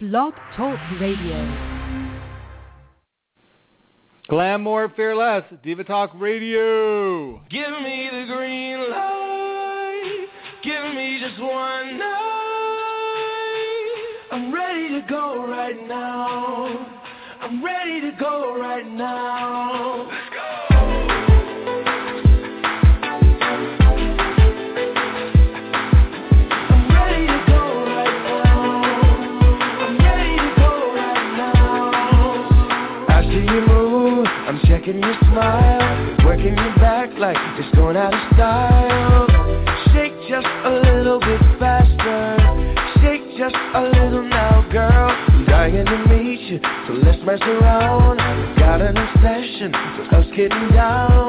[0.00, 1.36] Blog Talk Radio.
[4.30, 7.38] Glamour Fearless, Diva Talk Radio.
[7.50, 10.26] Give me the green light.
[10.64, 12.26] Give me just one night.
[14.32, 16.86] I'm ready to go right now.
[17.42, 20.10] I'm ready to go right now.
[34.70, 39.26] Checking your smile, working your back like it's going out of style.
[39.90, 42.38] Shake just a little bit faster,
[43.02, 45.10] shake just a little now, girl.
[45.10, 48.18] I'm dying to meet you, so let's mess around.
[48.58, 51.26] Got an obsession with us getting down.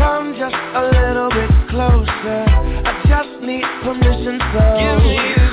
[0.00, 2.44] Come just a little bit closer.
[2.88, 5.49] I just need permission, so give me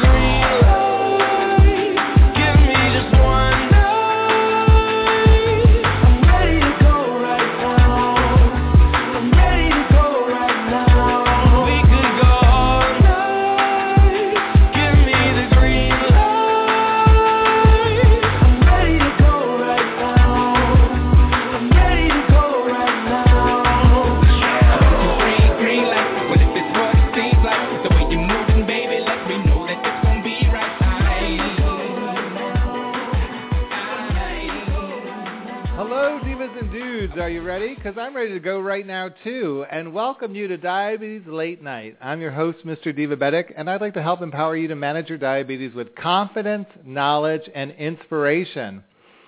[37.87, 39.63] Because I'm ready to go right now, too.
[39.71, 41.97] And welcome you to Diabetes Late Night.
[42.01, 42.87] I'm your host, Mr.
[42.87, 47.49] Divabetic, and I'd like to help empower you to manage your diabetes with confidence, knowledge,
[47.55, 48.83] and inspiration.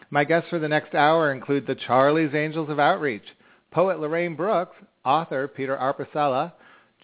[0.09, 3.23] My guests for the next hour include the Charlie's Angels of Outreach,
[3.71, 6.51] poet Lorraine Brooks, author Peter Arpesella,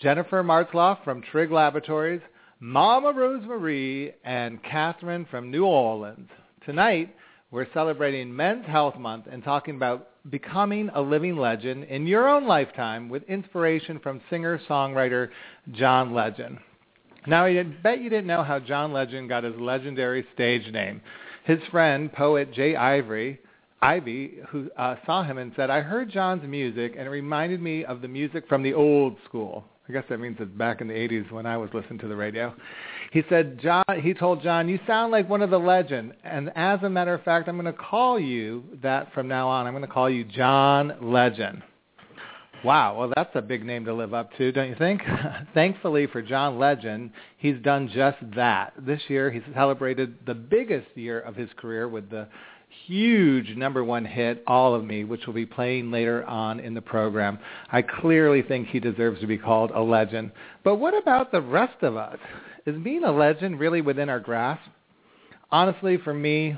[0.01, 2.19] Jennifer Martsolf from Trigg Laboratories,
[2.59, 6.29] Mama Rosemarie, and Catherine from New Orleans.
[6.65, 7.15] Tonight,
[7.55, 12.45] we're celebrating Men's Health Month and talking about becoming a living legend in your own
[12.45, 15.29] lifetime with inspiration from singer-songwriter
[15.71, 16.57] John Legend.
[17.25, 20.99] Now, I bet you didn't know how John Legend got his legendary stage name.
[21.45, 23.39] His friend, poet Jay Ivory,
[23.81, 27.85] Ivy, who uh, saw him and said, I heard John's music and it reminded me
[27.85, 29.63] of the music from the old school.
[29.87, 32.17] I guess that means it's back in the 80s when I was listening to the
[32.17, 32.53] radio.
[33.15, 36.15] He said, John, he told John, you sound like one of the legend.
[36.25, 39.65] And as a matter of fact, I'm going to call you that from now on.
[39.65, 41.63] I'm going to call you John Legend.
[42.65, 45.01] Wow, well that's a big name to live up to, don't you think?
[45.53, 48.73] Thankfully for John Legend, he's done just that.
[48.77, 52.27] This year he's celebrated the biggest year of his career with the
[52.85, 56.81] huge number one hit, All of Me, which will be playing later on in the
[56.81, 57.39] program.
[57.71, 60.31] I clearly think he deserves to be called a legend.
[60.65, 62.17] But what about the rest of us?
[62.65, 64.63] Is being a legend really within our grasp?
[65.51, 66.57] Honestly, for me,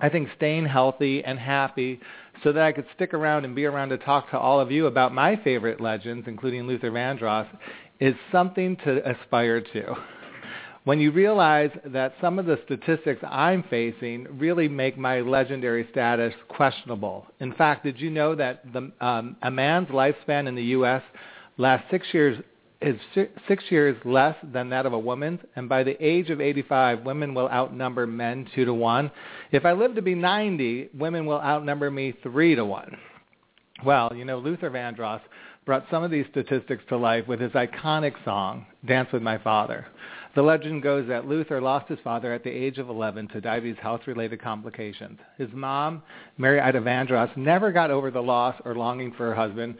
[0.00, 1.98] I think staying healthy and happy
[2.44, 4.86] so that I could stick around and be around to talk to all of you
[4.86, 7.48] about my favorite legends, including Luther Vandross,
[7.98, 9.96] is something to aspire to.
[10.84, 16.32] When you realize that some of the statistics I'm facing really make my legendary status
[16.48, 17.26] questionable.
[17.40, 21.02] In fact, did you know that the, um, a man's lifespan in the U.S.
[21.56, 22.38] lasts six years
[22.80, 23.00] is
[23.48, 27.32] six years less than that of a woman's, and by the age of 85, women
[27.32, 29.10] will outnumber men two to one.
[29.52, 32.96] If I live to be 90, women will outnumber me three to one.
[33.84, 35.20] Well, you know, Luther Vandross
[35.64, 39.86] brought some of these statistics to life with his iconic song, Dance with My Father.
[40.34, 43.78] The legend goes that Luther lost his father at the age of 11 to diabetes
[43.80, 45.20] health-related complications.
[45.38, 46.02] His mom,
[46.36, 49.76] Mary Ida Vandross, never got over the loss or longing for her husband,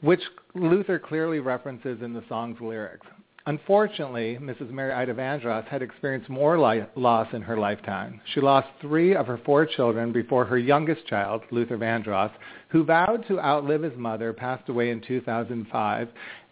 [0.00, 0.22] which
[0.54, 3.06] Luther clearly references in the song's lyrics.
[3.48, 4.70] Unfortunately, Mrs.
[4.72, 8.20] Mary Ida Vandross had experienced more li- loss in her lifetime.
[8.34, 12.32] She lost three of her four children before her youngest child, Luther Vandross,
[12.70, 16.08] who vowed to outlive his mother, passed away in 2005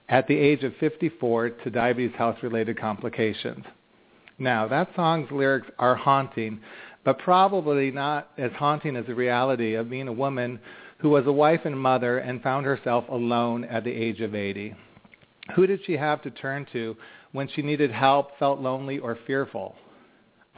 [0.09, 3.65] at the age of 54 to diabetes health-related complications.
[4.39, 6.61] Now, that song's lyrics are haunting,
[7.05, 10.61] but probably not as haunting as the reality of being a woman
[10.99, 14.75] who was a wife and mother and found herself alone at the age of 80.
[15.55, 16.97] Who did she have to turn to
[17.33, 19.75] when she needed help, felt lonely, or fearful?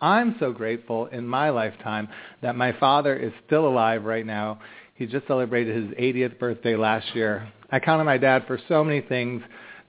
[0.00, 2.08] I'm so grateful in my lifetime
[2.42, 4.60] that my father is still alive right now.
[4.94, 7.50] He just celebrated his 80th birthday last year.
[7.70, 9.42] I count on my dad for so many things,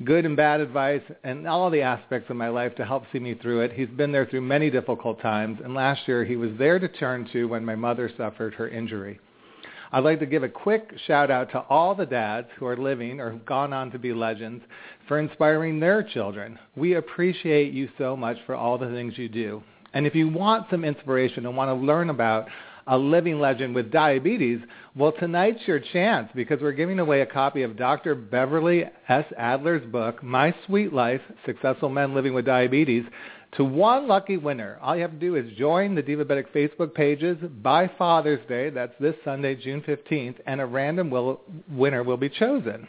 [0.03, 3.35] good and bad advice, and all the aspects of my life to help see me
[3.35, 3.73] through it.
[3.73, 7.29] He's been there through many difficult times, and last year he was there to turn
[7.33, 9.19] to when my mother suffered her injury.
[9.91, 13.19] I'd like to give a quick shout out to all the dads who are living
[13.19, 14.63] or have gone on to be legends
[15.07, 16.59] for inspiring their children.
[16.75, 19.63] We appreciate you so much for all the things you do.
[19.93, 22.47] And if you want some inspiration and want to learn about
[22.87, 24.59] a living legend with diabetes,
[24.95, 28.15] well, tonight's your chance because we're giving away a copy of Dr.
[28.15, 29.25] Beverly S.
[29.37, 33.03] Adler's book, My Sweet Life, Successful Men Living with Diabetes,
[33.53, 34.77] to one lucky winner.
[34.81, 38.69] All you have to do is join the Divabetic Facebook pages by Father's Day.
[38.69, 42.87] That's this Sunday, June 15th, and a random will, winner will be chosen.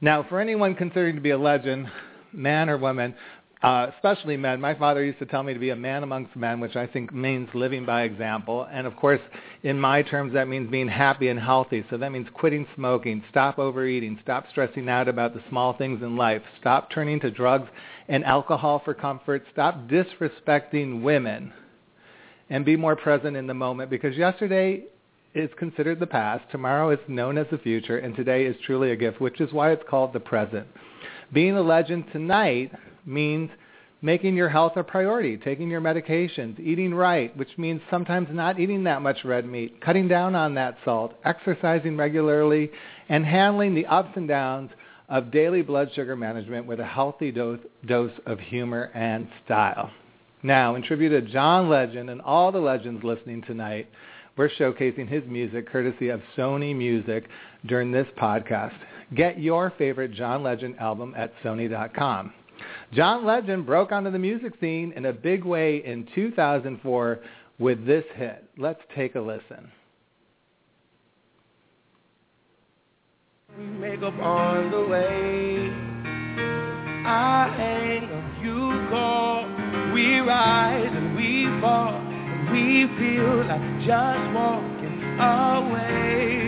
[0.00, 1.90] Now, for anyone considered to be a legend,
[2.32, 3.14] man or woman,
[3.62, 4.60] uh, especially men.
[4.60, 7.12] My father used to tell me to be a man amongst men, which I think
[7.12, 8.66] means living by example.
[8.70, 9.20] And of course,
[9.62, 11.84] in my terms, that means being happy and healthy.
[11.88, 16.16] So that means quitting smoking, stop overeating, stop stressing out about the small things in
[16.16, 17.68] life, stop turning to drugs
[18.08, 21.52] and alcohol for comfort, stop disrespecting women,
[22.50, 24.84] and be more present in the moment because yesterday
[25.34, 28.96] is considered the past, tomorrow is known as the future, and today is truly a
[28.96, 30.66] gift, which is why it's called the present.
[31.34, 32.70] Being a legend tonight
[33.04, 33.50] means
[34.02, 38.84] making your health a priority, taking your medications, eating right, which means sometimes not eating
[38.84, 42.70] that much red meat, cutting down on that salt, exercising regularly,
[43.08, 44.70] and handling the ups and downs
[45.08, 49.90] of daily blood sugar management with a healthy dose, dose of humor and style.
[50.44, 53.88] Now, in tribute to John Legend and all the legends listening tonight,
[54.36, 57.24] we're showcasing his music courtesy of Sony Music
[57.66, 58.74] during this podcast.
[59.14, 62.32] Get your favorite John Legend album at sony.com.
[62.92, 67.20] John Legend broke onto the music scene in a big way in 2004
[67.58, 68.44] with this hit.
[68.56, 69.70] Let's take a listen.
[73.58, 75.70] We make up on the way.
[77.06, 79.44] I hang on you call.
[79.92, 81.94] We rise and we fall.
[81.94, 86.43] And we feel like just walking away.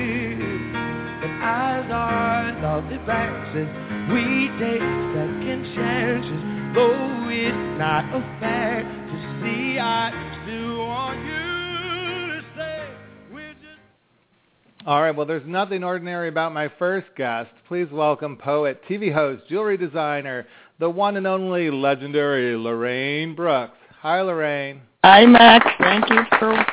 [1.36, 3.68] And as our love advances,
[4.10, 6.74] we take second chances.
[6.74, 10.10] Though it's not a fact to see, I
[10.42, 12.88] still want you to stay.
[13.32, 17.50] We're just All right, well, there's nothing ordinary about my first guest.
[17.68, 20.46] Please welcome poet, TV host, jewelry designer,
[20.78, 23.76] the one and only legendary Lorraine Brooks.
[24.00, 24.80] Hi, Lorraine.
[25.04, 25.66] Hi, Max.
[25.78, 26.64] Thank you for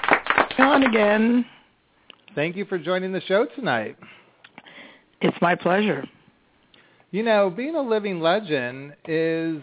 [0.55, 1.45] coming again.
[2.33, 3.97] Thank you for joining the show tonight.
[5.23, 6.05] It's my pleasure.
[7.11, 9.61] You know, being a living legend is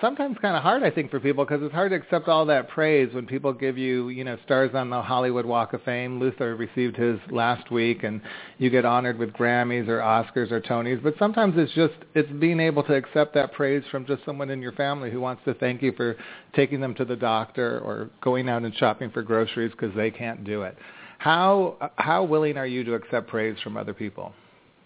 [0.00, 2.70] sometimes kind of hard, I think, for people because it's hard to accept all that
[2.70, 6.18] praise when people give you, you know, stars on the Hollywood Walk of Fame.
[6.18, 8.22] Luther received his last week, and
[8.56, 11.02] you get honored with Grammys or Oscars or Tonys.
[11.02, 14.62] But sometimes it's just it's being able to accept that praise from just someone in
[14.62, 16.16] your family who wants to thank you for
[16.54, 20.42] taking them to the doctor or going out and shopping for groceries because they can't
[20.44, 20.78] do it.
[21.18, 24.32] How how willing are you to accept praise from other people?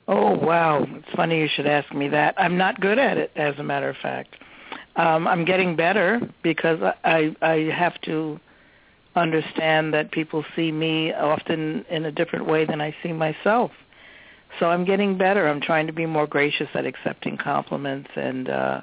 [0.08, 0.86] Oh, wow.
[0.88, 2.34] It's funny you should ask me that.
[2.38, 4.36] I'm not good at it, as a matter of fact.
[4.94, 8.38] Um, I'm getting better because I, I have to
[9.16, 13.70] understand that people see me often in a different way than I see myself.
[14.60, 15.48] So I'm getting better.
[15.48, 18.80] I'm trying to be more gracious at accepting compliments and uh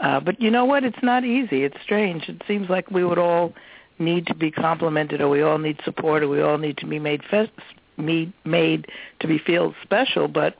[0.00, 0.84] uh but you know what?
[0.84, 1.64] It's not easy.
[1.64, 2.28] It's strange.
[2.28, 3.52] It seems like we would all
[3.98, 6.98] need to be complimented or we all need support or we all need to be
[6.98, 7.50] made fe-
[7.96, 8.86] me made
[9.20, 10.56] to be feel special, but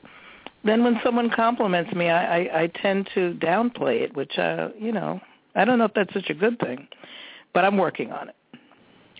[0.64, 4.92] then when someone compliments me, I, I, I tend to downplay it, which uh, you
[4.92, 5.20] know,
[5.54, 6.88] I don't know if that's such a good thing,
[7.54, 8.36] but I'm working on it.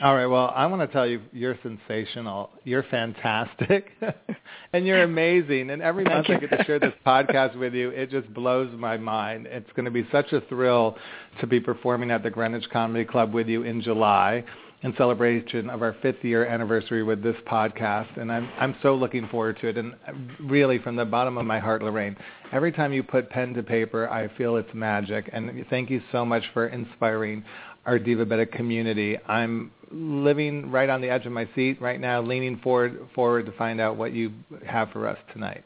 [0.03, 0.27] All right.
[0.27, 2.51] Well, I want to tell you, you're sensational.
[2.65, 3.93] You're fantastic,
[4.75, 5.71] and you're amazing.
[5.71, 7.89] And every month I get to share this podcast with you.
[7.91, 9.47] It just blows my mind.
[9.47, 10.99] It's going to be such a thrill
[11.41, 14.45] to be performing at the Greenwich Comedy Club with you in July
[14.83, 19.27] in celebration of our fifth year anniversary with this podcast, and I'm I'm so looking
[19.29, 19.79] forward to it.
[19.79, 19.95] And
[20.41, 22.17] really, from the bottom of my heart, Lorraine,
[22.53, 25.31] every time you put pen to paper, I feel it's magic.
[25.33, 27.45] And thank you so much for inspiring
[27.87, 29.17] our Divabetic community.
[29.27, 33.53] I'm living right on the edge of my seat right now, leaning forward forward to
[33.53, 34.33] find out what you
[34.67, 35.65] have for us tonight.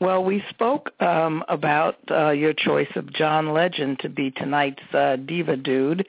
[0.00, 5.16] Well, we spoke um, about uh, your choice of John Legend to be tonight's uh,
[5.16, 6.06] Diva Dude,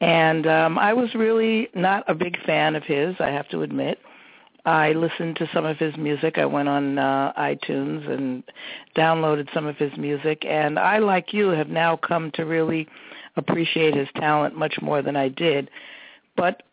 [0.00, 3.98] and um, I was really not a big fan of his, I have to admit.
[4.66, 6.38] I listened to some of his music.
[6.38, 8.42] I went on uh, iTunes and
[8.96, 12.88] downloaded some of his music, and I, like you, have now come to really
[13.36, 15.70] appreciate his talent much more than I did.
[16.36, 16.64] But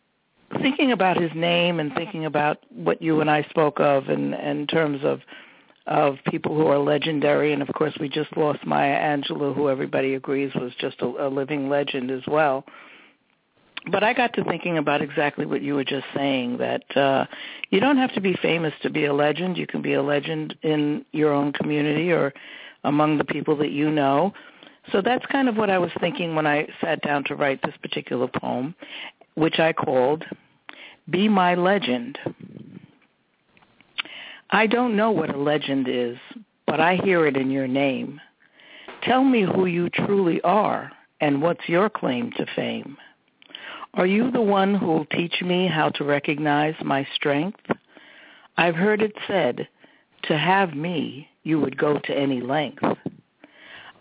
[0.60, 4.66] thinking about his name and thinking about what you and I spoke of in, in
[4.66, 5.20] terms of
[5.86, 10.14] of people who are legendary, and of course we just lost Maya Angelou, who everybody
[10.14, 12.64] agrees was just a, a living legend as well
[13.90, 17.26] but I got to thinking about exactly what you were just saying that uh
[17.70, 19.56] you don't have to be famous to be a legend.
[19.56, 22.32] You can be a legend in your own community or
[22.84, 24.32] among the people that you know.
[24.92, 27.74] So that's kind of what I was thinking when I sat down to write this
[27.80, 28.74] particular poem,
[29.34, 30.24] which I called
[31.10, 32.18] Be My Legend.
[34.50, 36.18] I don't know what a legend is,
[36.66, 38.20] but I hear it in your name.
[39.02, 42.96] Tell me who you truly are and what's your claim to fame.
[43.96, 47.60] Are you the one who'll teach me how to recognize my strength?
[48.56, 49.68] I've heard it said,
[50.24, 52.82] to have me, you would go to any length.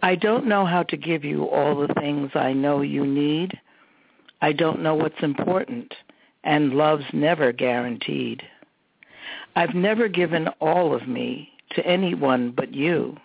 [0.01, 3.59] I don't know how to give you all the things I know you need.
[4.41, 5.93] I don't know what's important,
[6.43, 8.41] and love's never guaranteed.
[9.55, 13.15] I've never given all of me to anyone but you.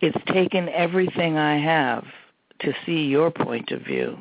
[0.00, 2.04] It's taken everything I have
[2.60, 4.18] to see your point of view.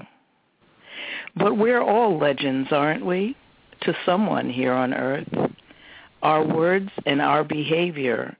[1.36, 3.36] But we're all legends, aren't we?
[3.82, 5.28] To someone here on earth.
[6.22, 8.38] Our words and our behavior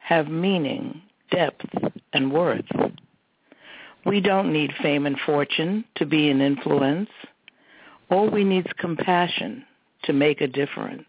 [0.00, 1.64] have meaning, depth,
[2.12, 2.64] and worth.
[4.04, 7.10] We don't need fame and fortune to be an influence.
[8.10, 9.64] All we need is compassion
[10.04, 11.06] to make a difference.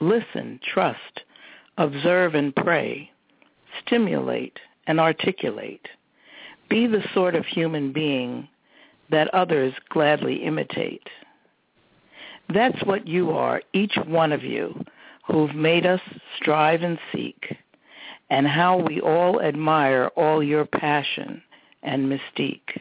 [0.00, 1.20] Listen, trust,
[1.76, 3.10] observe and pray,
[3.84, 5.86] stimulate and articulate.
[6.70, 8.48] Be the sort of human being
[9.10, 11.06] that others gladly imitate.
[12.52, 14.84] That's what you are, each one of you,
[15.26, 16.00] who've made us
[16.36, 17.56] strive and seek,
[18.30, 21.42] and how we all admire all your passion
[21.82, 22.80] and mystique.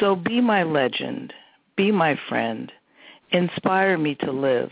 [0.00, 1.32] So be my legend,
[1.76, 2.72] be my friend,
[3.30, 4.70] inspire me to live.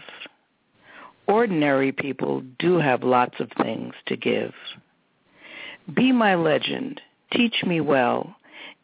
[1.26, 4.52] Ordinary people do have lots of things to give.
[5.94, 7.00] Be my legend,
[7.32, 8.34] teach me well,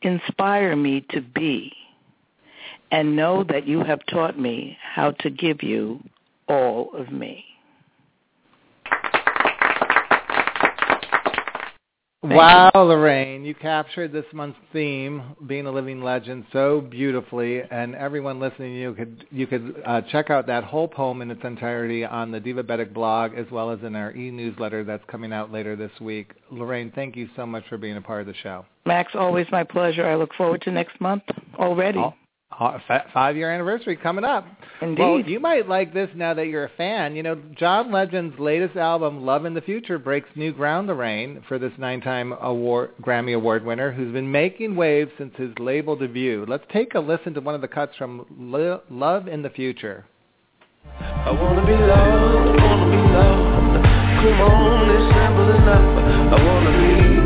[0.06, 1.72] inspire me to be,
[2.90, 6.00] and know that you have taught me how to give you
[6.48, 7.44] all of me.
[12.35, 17.62] Wow, Lorraine, you captured this month's theme, being a living legend, so beautifully.
[17.71, 21.42] And everyone listening, you could you could uh, check out that whole poem in its
[21.45, 25.52] entirety on the Diva Divabetic blog, as well as in our e-newsletter that's coming out
[25.52, 26.33] later this week.
[26.50, 28.64] Lorraine, thank you so much for being a part of the show.
[28.85, 30.06] Max, always my pleasure.
[30.06, 31.23] I look forward to next month
[31.59, 31.99] already.
[31.99, 32.14] Oh.
[33.12, 34.47] Five-year anniversary coming up.
[34.81, 34.99] Indeed.
[35.03, 37.15] Well, you might like this now that you're a fan.
[37.15, 41.59] You know, John Legend's latest album, Love in the Future, breaks new ground, Lorraine, for
[41.59, 46.47] this nine-time award, Grammy Award winner who's been making waves since his label debut.
[46.49, 48.25] Let's take a listen to one of the cuts from
[48.91, 50.07] Love in the Future.
[50.99, 53.85] I wanna be loved, wanna be loved.
[54.23, 56.33] Come on, it's simple enough.
[56.33, 57.25] I wanna be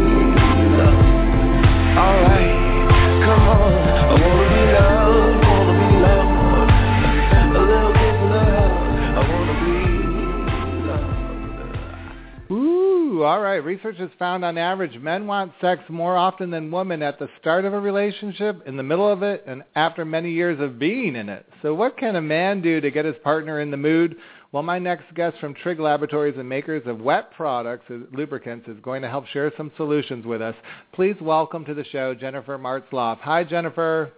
[13.23, 13.57] All right.
[13.57, 17.65] Research has found on average men want sex more often than women at the start
[17.65, 21.29] of a relationship, in the middle of it, and after many years of being in
[21.29, 21.47] it.
[21.62, 24.17] So what can a man do to get his partner in the mood?
[24.53, 29.03] Well, my next guest from Trigg Laboratories and makers of wet products, lubricants, is going
[29.03, 30.57] to help share some solutions with us.
[30.93, 33.19] Please welcome to the show Jennifer Martsolf.
[33.21, 34.12] Hi, Jennifer.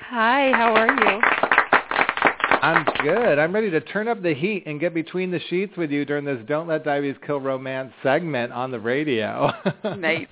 [0.00, 1.45] Hi, how are you?
[2.62, 3.38] I'm good.
[3.38, 6.24] I'm ready to turn up the heat and get between the sheets with you during
[6.24, 9.50] this Don't Let Diabetes Kill Romance segment on the radio.
[9.96, 10.26] nice.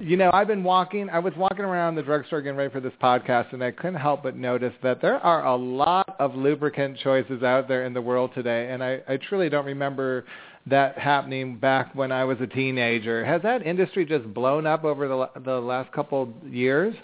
[0.00, 2.92] You know, I've been walking, I was walking around the drugstore getting ready for this
[3.02, 7.42] podcast, and I couldn't help but notice that there are a lot of lubricant choices
[7.42, 10.24] out there in the world today, and I, I truly don't remember
[10.66, 13.24] that happening back when I was a teenager.
[13.24, 16.94] Has that industry just blown up over the, the last couple years?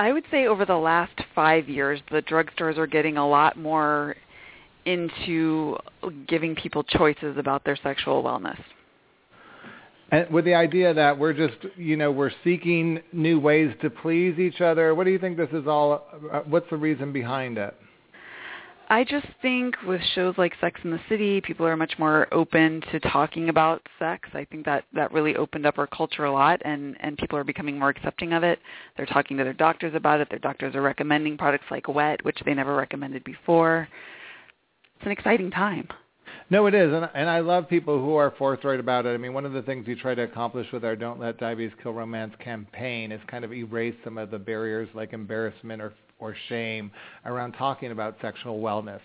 [0.00, 4.16] I would say over the last five years, the drugstores are getting a lot more
[4.86, 5.76] into
[6.26, 8.58] giving people choices about their sexual wellness.
[10.10, 14.38] And with the idea that we're just, you know, we're seeking new ways to please
[14.38, 14.94] each other.
[14.94, 16.06] What do you think this is all?
[16.32, 17.76] Uh, what's the reason behind it?
[18.90, 22.82] I just think with shows like Sex in the City, people are much more open
[22.90, 24.28] to talking about sex.
[24.34, 27.44] I think that that really opened up our culture a lot, and and people are
[27.44, 28.58] becoming more accepting of it.
[28.96, 30.28] They're talking to their doctors about it.
[30.28, 33.86] Their doctors are recommending products like Wet, which they never recommended before.
[34.96, 35.86] It's an exciting time.
[36.52, 39.10] No, it is, and, and I love people who are forthright about it.
[39.10, 41.72] I mean, one of the things we try to accomplish with our "Don't Let Diabetes
[41.80, 46.34] Kill Romance" campaign is kind of erase some of the barriers like embarrassment or or
[46.48, 46.90] shame
[47.24, 49.00] around talking about sexual wellness.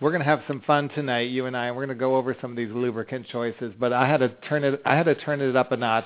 [0.00, 2.16] We're going to have some fun tonight, you and I, and we're going to go
[2.16, 3.72] over some of these lubricant choices.
[3.80, 6.04] But I had to turn it, I had to turn it up a notch,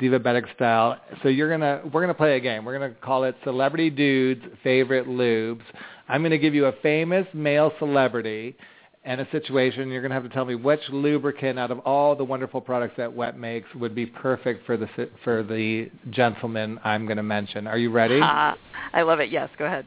[0.00, 0.98] diabetic style.
[1.22, 2.64] So you're gonna, we're to play a game.
[2.64, 5.62] We're to call it Celebrity Dudes Favorite Lubes.
[6.08, 8.56] I'm going to give you a famous male celebrity,
[9.04, 9.88] and a situation.
[9.90, 12.94] You're going to have to tell me which lubricant out of all the wonderful products
[12.96, 14.88] that Wet makes would be perfect for the
[15.24, 17.66] for the gentleman I'm going to mention.
[17.66, 18.20] Are you ready?
[18.22, 18.56] Ah,
[18.92, 19.30] I love it.
[19.30, 19.86] Yes, go ahead.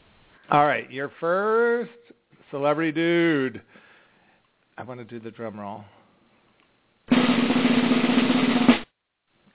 [0.50, 1.92] All right, your first
[2.52, 3.62] celebrity dude.
[4.78, 5.84] I want to do the drum roll.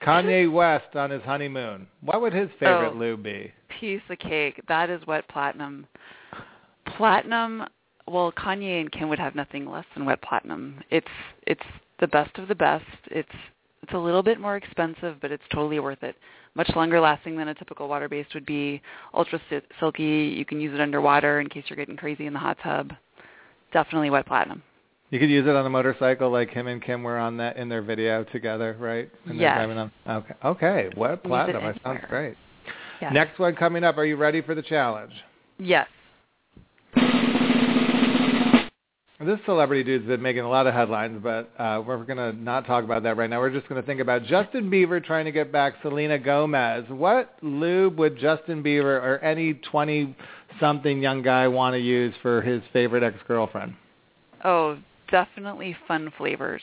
[0.01, 1.85] Kanye West on his honeymoon.
[2.01, 2.97] What would his favorite Oh.
[2.97, 3.51] lube be?
[3.79, 4.59] Piece of cake.
[4.67, 5.85] That is wet platinum.
[6.97, 7.65] Platinum.
[8.09, 10.81] Well, Kanye and Kim would have nothing less than wet platinum.
[10.89, 11.07] It's
[11.45, 11.61] it's
[11.99, 12.85] the best of the best.
[13.11, 13.29] It's
[13.83, 16.15] it's a little bit more expensive, but it's totally worth it.
[16.55, 18.81] Much longer lasting than a typical water based would be.
[19.13, 20.33] Ultra si- silky.
[20.37, 22.93] You can use it underwater in case you're getting crazy in the hot tub.
[23.71, 24.63] Definitely wet platinum.
[25.11, 27.69] You could use it on a motorcycle like him and Kim were on that in
[27.69, 29.09] their video together, right?
[29.25, 29.91] And they're Yes.
[30.05, 30.15] on.
[30.17, 30.33] Okay.
[30.45, 30.89] Okay.
[30.95, 31.63] Wet platinum.
[31.63, 32.35] That sounds great.
[33.01, 33.13] Yes.
[33.13, 33.97] Next one coming up.
[33.97, 35.13] Are you ready for the challenge?
[35.57, 35.87] Yes.
[39.21, 42.65] This celebrity dude's been making a lot of headlines, but uh, we're going to not
[42.65, 43.39] talk about that right now.
[43.41, 46.85] We're just going to think about Justin Bieber trying to get back Selena Gomez.
[46.87, 52.61] What lube would Justin Bieber or any 20-something young guy want to use for his
[52.71, 53.73] favorite ex-girlfriend?
[54.45, 54.77] Oh,
[55.11, 56.61] definitely fun flavors.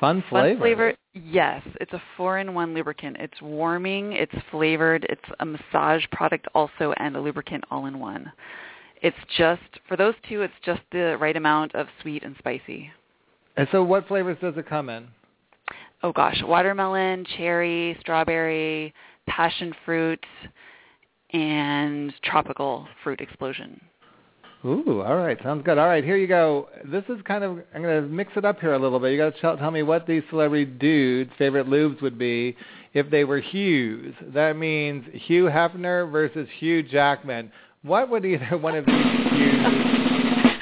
[0.00, 0.54] Fun flavor.
[0.54, 0.94] Fun flavor.
[1.12, 1.62] yes.
[1.82, 3.18] It's a four-in-one lubricant.
[3.20, 8.32] It's warming, it's flavored, it's a massage product also, and a lubricant all in one.
[9.02, 10.42] It's just for those two.
[10.42, 12.90] It's just the right amount of sweet and spicy.
[13.56, 15.08] And so what flavors does it come in?
[16.02, 18.94] Oh gosh, watermelon, cherry, strawberry,
[19.28, 20.24] passion fruit,
[21.32, 23.80] and tropical fruit explosion.
[24.64, 25.76] Ooh, all right, sounds good.
[25.76, 26.68] All right, here you go.
[26.84, 29.10] This is kind of I'm going to mix it up here a little bit.
[29.10, 32.56] You got to tell, tell me what these celebrity dudes' favorite lubes would be
[32.94, 34.14] if they were Hughes.
[34.32, 37.50] That means Hugh Hefner versus Hugh Jackman.
[37.82, 40.52] What would either one of these Hughes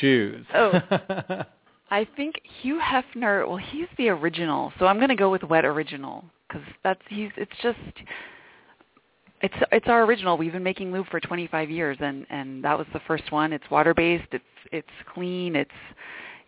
[0.00, 0.46] choose?
[0.54, 0.80] Oh.
[1.90, 3.46] I think Hugh Hefner.
[3.46, 7.30] Well, he's the original, so I'm going to go with wet original because that's he's.
[7.36, 7.78] It's just.
[9.42, 10.36] It's it's our original.
[10.36, 13.52] We've been making lube for 25 years, and and that was the first one.
[13.52, 14.28] It's water based.
[14.32, 15.54] It's it's clean.
[15.54, 15.70] It's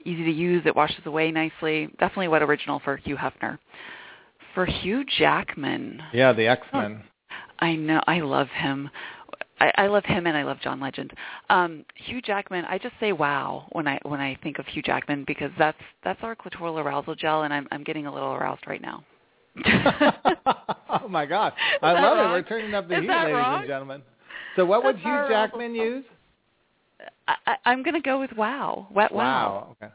[0.04, 0.62] easy to use.
[0.66, 1.86] It washes away nicely.
[2.00, 3.58] Definitely wet original for Hugh Hefner.
[4.54, 7.04] For Hugh Jackman, yeah, the X-Men.
[7.60, 8.90] I know I love him.
[9.60, 11.12] I, I love him and I love John Legend.
[11.50, 15.24] Um, Hugh Jackman, I just say wow when I when I think of Hugh Jackman
[15.26, 18.82] because that's that's our clitoral arousal gel, and I'm I'm getting a little aroused right
[18.82, 19.04] now.
[20.90, 22.30] oh my God, I love it.
[22.30, 23.58] We're turning up the Is heat, ladies wrong?
[23.60, 24.02] and gentlemen.
[24.56, 25.86] So what would That's Hugh Jackman arousal.
[25.86, 26.04] use?
[27.26, 29.76] I, I, I'm going to go with wow, wet wow.
[29.82, 29.92] Okay.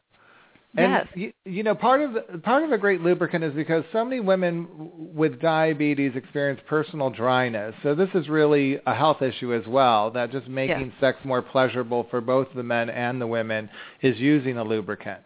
[0.76, 1.08] And Yes.
[1.14, 4.20] you, you know, part of the, part of a great lubricant is because so many
[4.20, 4.68] women
[5.14, 7.76] with diabetes experience personal dryness.
[7.84, 10.10] So this is really a health issue as well.
[10.10, 11.00] That just making Yes.
[11.00, 13.70] sex more pleasurable for both the men and the women
[14.02, 15.22] is using a lubricant.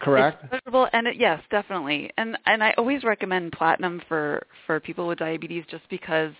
[0.00, 0.38] Correct.
[0.42, 2.10] It's pleasurable, and it, yes, definitely.
[2.18, 6.32] And and I always recommend platinum for for people with diabetes just because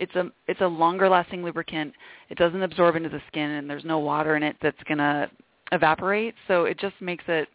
[0.00, 1.94] it's a it's a longer lasting lubricant.
[2.30, 5.30] It doesn't absorb into the skin, and there's no water in it that's gonna
[5.72, 6.34] evaporate.
[6.46, 7.48] So it just makes it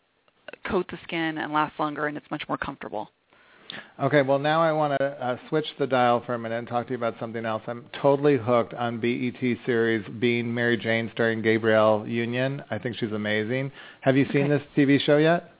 [0.69, 3.09] coat the skin and last longer, and it's much more comfortable.
[4.01, 6.87] Okay, well now I want to uh, switch the dial for a minute and talk
[6.87, 7.61] to you about something else.
[7.67, 12.63] I'm totally hooked on BET series Being Mary Jane starring Gabrielle Union.
[12.71, 13.71] I think she's amazing.
[14.01, 14.57] Have you seen Okay.
[14.57, 15.51] this TV show yet?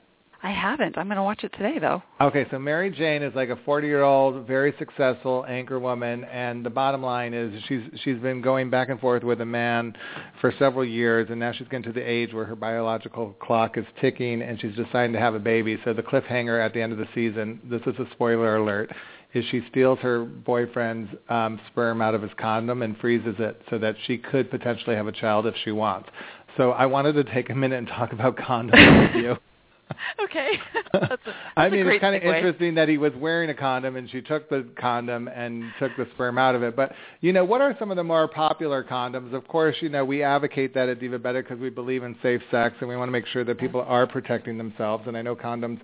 [0.43, 0.97] I haven't.
[0.97, 2.03] I'm going to watch it today, though.
[2.21, 7.01] Okay, so Mary Jane is like a 40-year-old, very successful anchor woman, and the bottom
[7.01, 9.95] line is she's she's been going back and forth with a man
[10.39, 13.85] for several years, and now she's getting to the age where her biological clock is
[13.99, 15.79] ticking, and she's deciding to have a baby.
[15.83, 18.91] So the cliffhanger at the end of the season, this is a spoiler alert,
[19.33, 23.79] is she steals her boyfriend's um, sperm out of his condom and freezes it so
[23.79, 26.09] that she could potentially have a child if she wants.
[26.57, 29.37] So I wanted to take a minute and talk about condoms with you.
[30.23, 30.53] Okay.
[30.93, 31.21] that's a, that's
[31.55, 34.09] I a mean, great it's kind of interesting that he was wearing a condom and
[34.09, 36.75] she took the condom and took the sperm out of it.
[36.75, 39.33] But, you know, what are some of the more popular condoms?
[39.33, 42.75] Of course, you know, we advocate that at Divabetic because we believe in safe sex
[42.79, 45.07] and we want to make sure that people are protecting themselves.
[45.07, 45.79] And I know condoms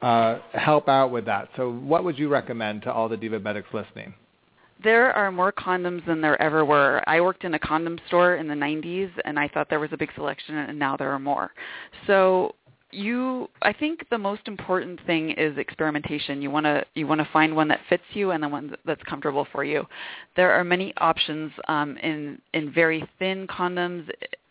[0.00, 1.48] uh, help out with that.
[1.56, 4.14] So what would you recommend to all the Diabetics listening?
[4.82, 7.02] There are more condoms than there ever were.
[7.06, 9.96] I worked in a condom store in the 90s and I thought there was a
[9.96, 11.52] big selection and now there are more.
[12.06, 12.56] So
[12.92, 16.42] you I think the most important thing is experimentation.
[16.42, 19.02] You want to you want to find one that fits you and the one that's
[19.04, 19.86] comfortable for you.
[20.36, 24.08] There are many options um, in in very thin condoms.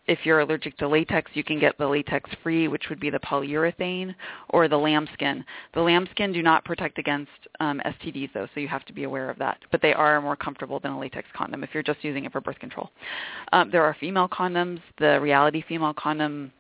[0.07, 3.19] If you're allergic to latex, you can get the latex free, which would be the
[3.19, 4.13] polyurethane
[4.49, 5.45] or the lambskin.
[5.73, 9.29] The lambskin do not protect against um, STDs though, so you have to be aware
[9.29, 9.59] of that.
[9.71, 12.41] But they are more comfortable than a latex condom if you're just using it for
[12.41, 12.89] birth control.
[13.53, 14.81] Um, there are female condoms.
[14.97, 16.51] The Reality female condom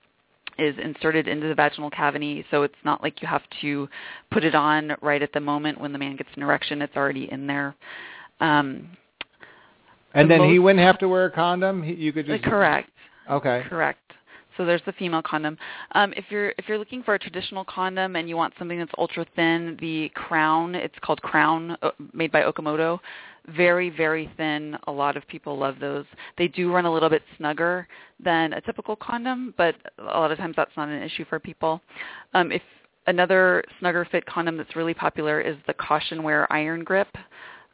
[0.61, 3.89] is inserted into the vaginal cavity, so it's not like you have to
[4.31, 6.81] put it on right at the moment when the man gets an erection.
[6.81, 7.75] It's already in there.
[8.39, 8.89] Um,
[10.13, 11.81] and the then he wouldn't have to wear a condom.
[11.81, 12.89] He, you could just correct.
[13.29, 13.63] Okay.
[13.67, 13.99] Correct.
[14.57, 15.57] So there's the female condom.
[15.93, 18.91] Um, if you're if you're looking for a traditional condom and you want something that's
[18.97, 22.99] ultra thin, the Crown, it's called Crown, uh, made by Okamoto,
[23.47, 24.77] very very thin.
[24.87, 26.05] A lot of people love those.
[26.37, 27.87] They do run a little bit snugger
[28.23, 31.81] than a typical condom, but a lot of times that's not an issue for people.
[32.33, 32.61] Um, if
[33.07, 37.09] another snugger fit condom that's really popular is the Caution Wear Iron Grip.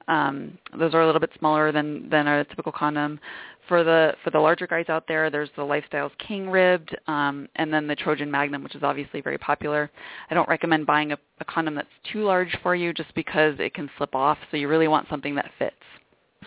[0.07, 3.19] Um, those are a little bit smaller than than a typical condom.
[3.67, 7.73] For the for the larger guys out there, there's the Lifestyles King Ribbed, um, and
[7.73, 9.91] then the Trojan Magnum, which is obviously very popular.
[10.29, 13.73] I don't recommend buying a, a condom that's too large for you, just because it
[13.73, 14.37] can slip off.
[14.51, 15.75] So you really want something that fits.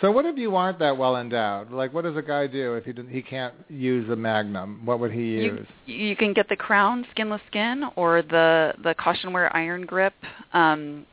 [0.01, 1.73] So what if you aren't that well endowed?
[1.73, 4.81] Like, what does a guy do if he he can't use a Magnum?
[4.85, 5.67] What would he use?
[5.85, 10.15] You, you can get the Crown Skinless Skin or the the Caution Wear Iron Grip.
[10.55, 11.05] Um,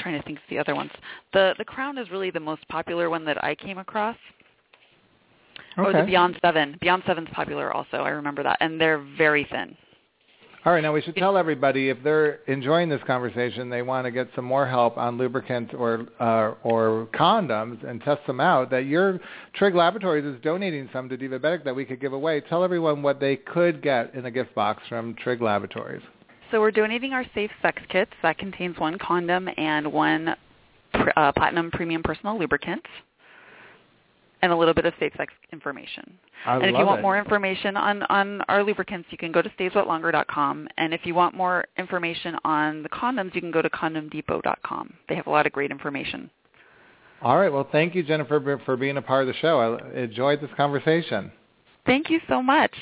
[0.00, 0.90] trying to think of the other ones.
[1.32, 4.16] The the Crown is really the most popular one that I came across.
[5.76, 6.76] Oh, the Beyond Seven.
[6.80, 7.98] Beyond Seven's popular also.
[7.98, 9.76] I remember that, and they're very thin.
[10.62, 14.10] All right, now we should tell everybody if they're enjoying this conversation, they want to
[14.10, 18.68] get some more help on lubricants or uh, or condoms and test them out.
[18.68, 19.20] That your
[19.54, 22.42] Trigg Laboratories is donating some to Divabetic that we could give away.
[22.42, 26.02] Tell everyone what they could get in a gift box from Trigg Laboratories.
[26.50, 28.10] So we're donating our Safe Sex Kits.
[28.22, 30.34] That contains one condom and one
[30.92, 32.84] pr- uh, Platinum Premium Personal Lubricant,
[34.42, 36.18] and a little bit of safe sex information.
[36.46, 37.02] I and if you want it.
[37.02, 40.68] more information on, on our lubricants, you can go to stayswetlonger.com.
[40.78, 44.94] And if you want more information on the condoms, you can go to condomdepot.com.
[45.08, 46.30] They have a lot of great information.
[47.22, 49.60] All right, well, thank you, Jennifer, for being a part of the show.
[49.60, 51.30] I enjoyed this conversation.
[51.84, 52.72] Thank you so much.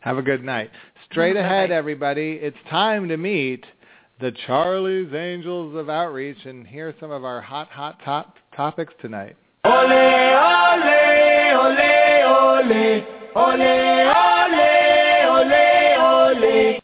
[0.00, 0.70] Have a good night.
[1.10, 3.64] Straight ahead, everybody, it's time to meet
[4.20, 9.34] the Charlie's Angels of Outreach and hear some of our hot, hot top topics tonight.
[9.64, 9.88] Ole, ole,
[11.54, 11.78] ole,
[12.26, 13.02] ole,
[13.36, 13.62] ole,
[14.14, 14.60] ole,
[15.24, 16.80] ole, ole.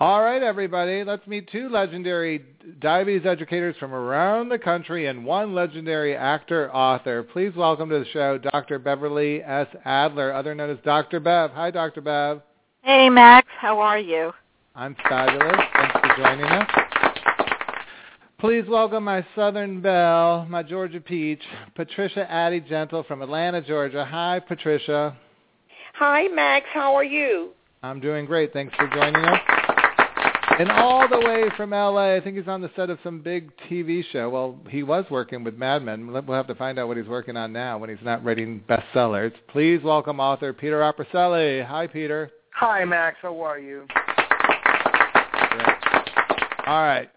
[0.00, 2.44] All right, everybody, let's meet two legendary
[2.80, 7.22] diabetes educators from around the country and one legendary actor author.
[7.22, 8.80] Please welcome to the show Dr.
[8.80, 9.68] Beverly S.
[9.84, 11.20] Adler, other known as Dr.
[11.20, 11.52] Bev.
[11.52, 12.00] Hi, Dr.
[12.00, 12.42] Bev.
[12.82, 13.46] Hey, Max.
[13.58, 14.32] How are you?
[14.74, 15.60] I'm fabulous.
[15.74, 16.70] Thanks for joining us.
[18.38, 21.42] Please welcome my Southern Belle, my Georgia Peach,
[21.74, 24.06] Patricia Addie-Gentle from Atlanta, Georgia.
[24.06, 25.14] Hi, Patricia.
[25.94, 26.64] Hi, Max.
[26.72, 27.50] How are you?
[27.82, 28.54] I'm doing great.
[28.54, 29.40] Thanks for joining us.
[30.58, 33.50] And all the way from LA, I think he's on the set of some big
[33.70, 34.30] TV show.
[34.30, 36.06] Well, he was working with Mad Men.
[36.06, 39.32] We'll have to find out what he's working on now when he's not writing bestsellers.
[39.48, 41.66] Please welcome author Peter Arpesella.
[41.66, 42.30] Hi, Peter.
[42.60, 43.16] Hi, Max.
[43.22, 43.86] How are you?
[46.66, 47.08] All right.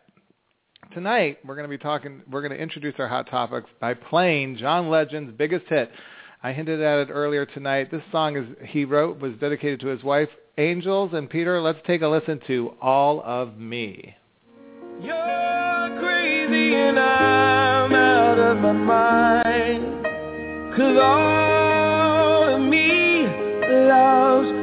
[0.94, 2.22] Tonight we're going to be talking.
[2.32, 5.92] We're going to introduce our hot topics by playing John Legend's biggest hit.
[6.44, 7.92] I hinted at it earlier tonight.
[7.92, 11.60] This song is he wrote was dedicated to his wife Angels and Peter.
[11.60, 14.16] Let's take a listen to All of Me.
[15.02, 20.06] You're crazy and I'm out of my mind.
[20.78, 23.28] Cause all of me
[23.90, 24.63] loves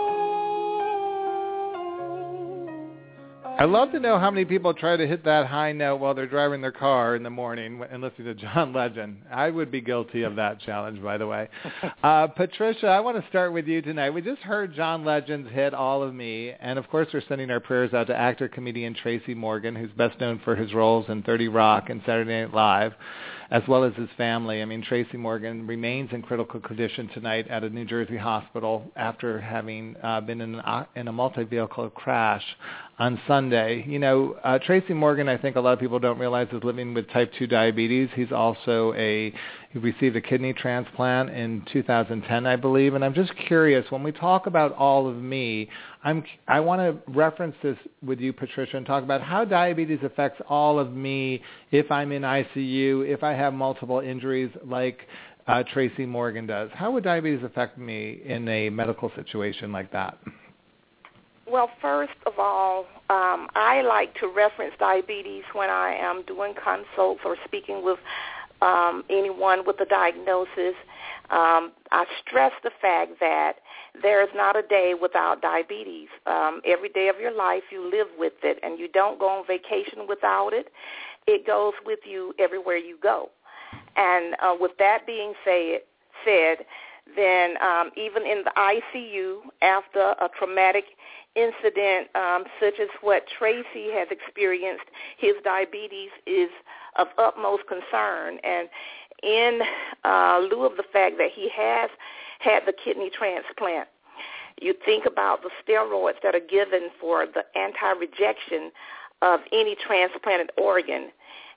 [3.61, 6.25] I love to know how many people try to hit that high note while they're
[6.25, 9.17] driving their car in the morning and listening to John Legend.
[9.31, 11.47] I would be guilty of that challenge, by the way.
[12.01, 14.09] Uh, Patricia, I want to start with you tonight.
[14.09, 17.59] We just heard John Legend's hit All of Me, and of course we're sending our
[17.59, 21.47] prayers out to actor comedian Tracy Morgan, who's best known for his roles in 30
[21.49, 22.93] Rock and Saturday Night Live,
[23.51, 24.63] as well as his family.
[24.63, 29.39] I mean, Tracy Morgan remains in critical condition tonight at a New Jersey hospital after
[29.39, 32.43] having uh, been in, an, in a multi-vehicle crash
[33.01, 33.83] on Sunday.
[33.87, 36.93] You know, uh, Tracy Morgan, I think a lot of people don't realize is living
[36.93, 38.09] with type 2 diabetes.
[38.13, 39.33] He's also a
[39.71, 42.93] he received a kidney transplant in 2010, I believe.
[42.93, 45.67] And I'm just curious, when we talk about all of me,
[46.03, 50.39] I'm I want to reference this with you, Patricia, and talk about how diabetes affects
[50.47, 54.99] all of me if I'm in ICU, if I have multiple injuries like
[55.47, 56.69] uh, Tracy Morgan does.
[56.75, 60.19] How would diabetes affect me in a medical situation like that?
[61.51, 67.19] Well, first of all, um, I like to reference diabetes when I am doing consults
[67.25, 67.99] or speaking with
[68.61, 70.75] um, anyone with a diagnosis.
[71.29, 73.55] Um, I stress the fact that
[74.01, 76.07] there is not a day without diabetes.
[76.25, 79.45] Um, every day of your life, you live with it, and you don't go on
[79.45, 80.69] vacation without it.
[81.27, 83.29] It goes with you everywhere you go.
[83.97, 85.79] And uh, with that being say,
[86.23, 86.65] said,
[87.15, 90.85] then um, even in the ICU after a traumatic
[91.35, 94.85] incident um, such as what Tracy has experienced,
[95.17, 96.49] his diabetes is
[96.97, 98.37] of utmost concern.
[98.43, 98.69] And
[99.23, 99.61] in
[100.03, 101.89] uh, lieu of the fact that he has
[102.39, 103.87] had the kidney transplant,
[104.61, 108.71] you think about the steroids that are given for the anti-rejection
[109.21, 111.09] of any transplanted organ.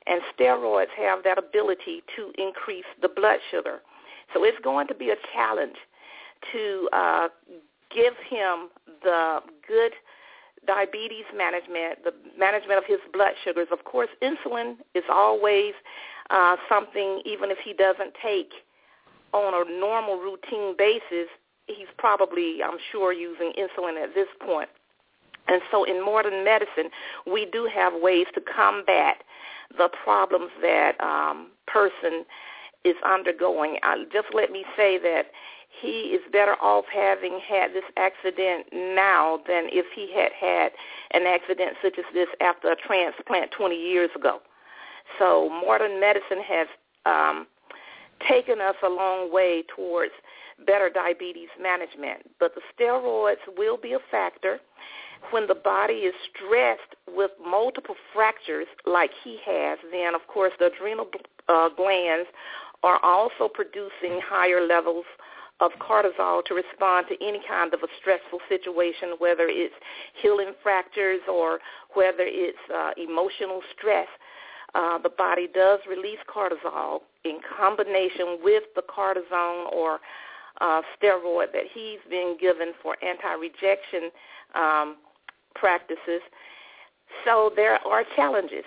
[0.06, 3.80] And steroids have that ability to increase the blood sugar.
[4.32, 5.76] So it's going to be a challenge
[6.52, 7.28] to uh,
[7.94, 8.68] give him
[9.02, 9.92] the good
[10.66, 13.68] diabetes management, the management of his blood sugars.
[13.70, 15.74] Of course, insulin is always
[16.30, 18.52] uh, something, even if he doesn't take
[19.32, 21.28] on a normal routine basis,
[21.66, 24.68] he's probably, I'm sure, using insulin at this point.
[25.48, 26.90] And so in modern medicine,
[27.30, 29.22] we do have ways to combat
[29.76, 32.24] the problems that um, person
[32.84, 33.78] is undergoing.
[33.82, 35.26] Uh, just let me say that
[35.80, 40.72] he is better off having had this accident now than if he had had
[41.12, 44.40] an accident such as this after a transplant 20 years ago.
[45.18, 46.66] So modern medicine has
[47.06, 47.46] um,
[48.28, 50.12] taken us a long way towards
[50.66, 52.30] better diabetes management.
[52.38, 54.58] But the steroids will be a factor
[55.30, 60.66] when the body is stressed with multiple fractures like he has, then of course the
[60.66, 61.06] adrenal
[61.48, 62.28] uh, glands
[62.82, 65.14] are also producing higher levels of
[65.60, 69.74] cortisol to respond to any kind of a stressful situation, whether it's
[70.20, 71.60] healing fractures or
[71.94, 74.08] whether it's uh, emotional stress.
[74.74, 80.00] Uh, the body does release cortisol in combination with the cortisone or
[80.60, 84.10] uh, steroid that he's been given for anti-rejection
[84.54, 84.96] um,
[85.54, 86.20] practices.
[87.24, 88.64] So there are challenges.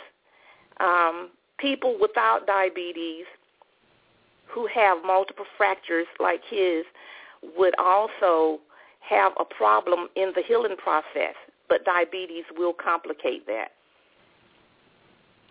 [0.80, 3.26] Um, people without diabetes
[4.50, 6.86] who have multiple fractures like his
[7.58, 8.60] would also
[9.02, 11.36] have a problem in the healing process,
[11.70, 13.70] but diabetes will complicate that.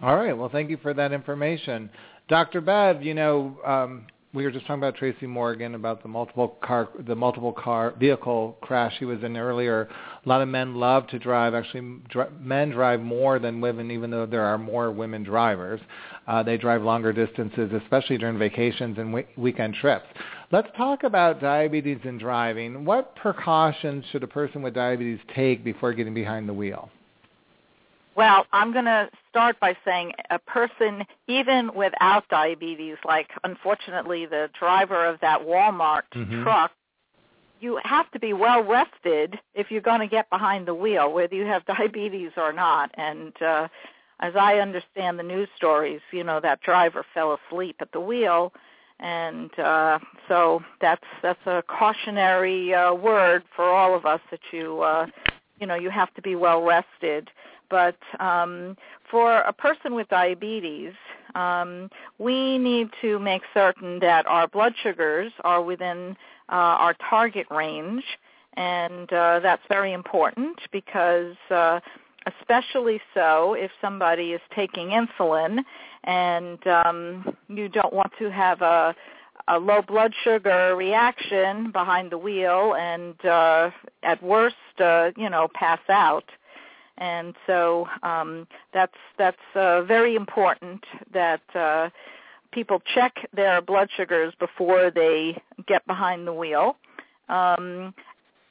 [0.03, 0.37] All right.
[0.37, 1.89] Well, thank you for that information.
[2.29, 2.61] Dr.
[2.61, 6.90] Bev, you know, um, we were just talking about Tracy Morgan about the multiple car
[7.07, 9.88] the multiple car vehicle crash he was in earlier.
[10.25, 11.55] A lot of men love to drive.
[11.55, 12.01] Actually,
[12.38, 15.81] men drive more than women, even though there are more women drivers.
[16.29, 20.07] Uh, they drive longer distances, especially during vacations and we- weekend trips.
[20.53, 22.85] Let's talk about diabetes and driving.
[22.85, 26.90] What precautions should a person with diabetes take before getting behind the wheel?
[28.16, 34.48] Well, I'm going to start by saying a person, even without diabetes, like unfortunately the
[34.59, 36.42] driver of that Walmart Mhm.
[36.42, 36.72] truck,
[37.61, 41.35] you have to be well rested if you're going to get behind the wheel, whether
[41.35, 42.90] you have diabetes or not.
[42.94, 43.68] And uh,
[44.20, 48.52] as I understand the news stories, you know that driver fell asleep at the wheel,
[48.98, 54.81] and uh, so that's that's a cautionary uh, word for all of us that you
[54.81, 55.07] uh,
[55.61, 57.31] you know you have to be well rested.
[57.68, 58.76] But um,
[59.11, 60.92] for a person with diabetes,
[61.35, 66.16] um, we need to make certain that our blood sugars are within
[66.48, 68.05] uh, our target range,
[68.55, 71.81] and uh, that's very important because, uh,
[72.40, 75.59] especially so if somebody is taking insulin,
[76.05, 78.94] and um, you don't want to have a
[79.48, 83.70] a low blood sugar reaction behind the wheel and uh
[84.02, 86.24] at worst uh you know pass out
[86.99, 91.91] and so um, that's that's uh, very important that uh,
[92.53, 96.77] people check their blood sugars before they get behind the wheel.
[97.29, 97.95] Um,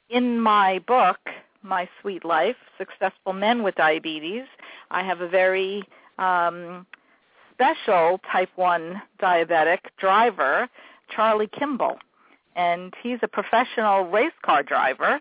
[0.08, 1.18] in my book,
[1.62, 4.44] My Sweet Life: Successful Men with Diabetes,
[4.90, 5.82] I have a very
[6.18, 6.86] um,
[7.52, 10.68] special type 1 diabetic driver,
[11.10, 11.98] Charlie Kimball,
[12.54, 15.20] and he's a professional race car driver,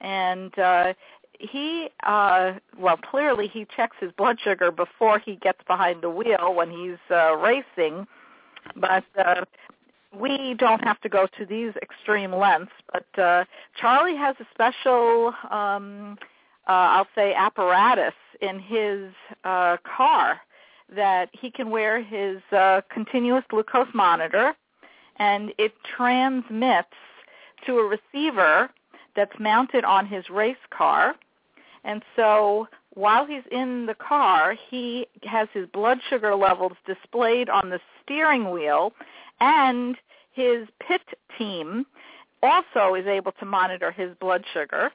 [0.00, 0.92] and uh,
[1.38, 6.52] he uh well clearly he checks his blood sugar before he gets behind the wheel
[6.54, 8.06] when he's uh racing
[8.76, 9.44] but uh
[10.18, 13.44] we don't have to go to these extreme lengths but uh
[13.80, 16.18] charlie has a special um
[16.66, 19.12] uh i'll say apparatus in his
[19.44, 20.40] uh car
[20.94, 24.54] that he can wear his uh continuous glucose monitor
[25.18, 26.88] and it transmits
[27.66, 28.70] to a receiver
[29.16, 31.16] that's mounted on his race car.
[31.84, 37.70] And so while he's in the car, he has his blood sugar levels displayed on
[37.70, 38.92] the steering wheel,
[39.40, 39.96] and
[40.32, 41.02] his pit
[41.38, 41.86] team
[42.42, 44.90] also is able to monitor his blood sugar.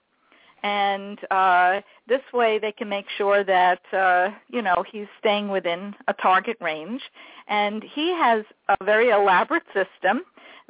[0.64, 5.94] And uh, this way, they can make sure that uh, you know he's staying within
[6.08, 7.02] a target range.
[7.48, 10.22] And he has a very elaborate system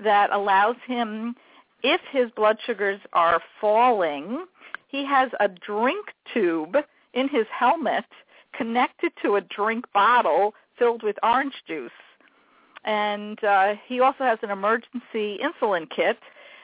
[0.04, 1.36] that allows him,
[1.84, 4.46] if his blood sugars are falling,
[4.94, 6.78] he has a drink tube
[7.16, 8.06] in his helmet
[8.54, 11.92] connected to a drink bottle filled with orange juice.
[12.86, 16.20] And uh, he also has an emergency insulin kit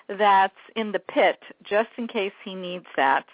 [0.07, 3.25] that's in the pit just in case he needs that.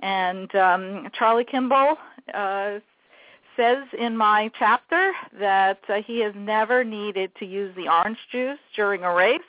[0.00, 1.96] And um, Charlie Kimball
[2.34, 2.80] uh,
[3.56, 8.58] says in my chapter that uh, he has never needed to use the orange juice
[8.76, 9.40] during a race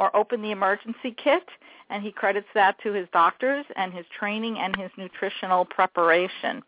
[0.00, 1.46] or open the emergency kit,
[1.90, 6.62] and he credits that to his doctors and his training and his nutritional preparation.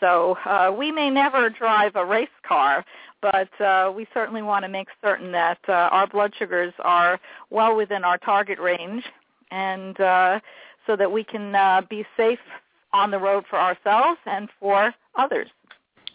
[0.00, 2.84] So uh, we may never drive a race car,
[3.20, 7.76] but uh, we certainly want to make certain that uh, our blood sugars are well
[7.76, 9.04] within our target range,
[9.50, 10.40] and uh,
[10.86, 12.38] so that we can uh, be safe
[12.94, 15.48] on the road for ourselves and for others.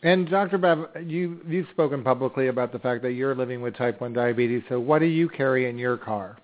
[0.03, 0.57] And Dr.
[0.57, 4.61] Bev, you, you've spoken publicly about the fact that you're living with type 1 diabetes.
[4.67, 6.37] So what do you carry in your car?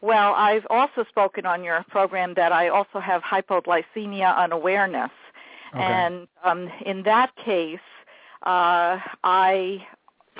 [0.00, 5.10] Well, I've also spoken on your program that I also have hypoglycemia unawareness.
[5.74, 5.82] Okay.
[5.82, 7.80] And um, in that case,
[8.44, 9.84] uh, I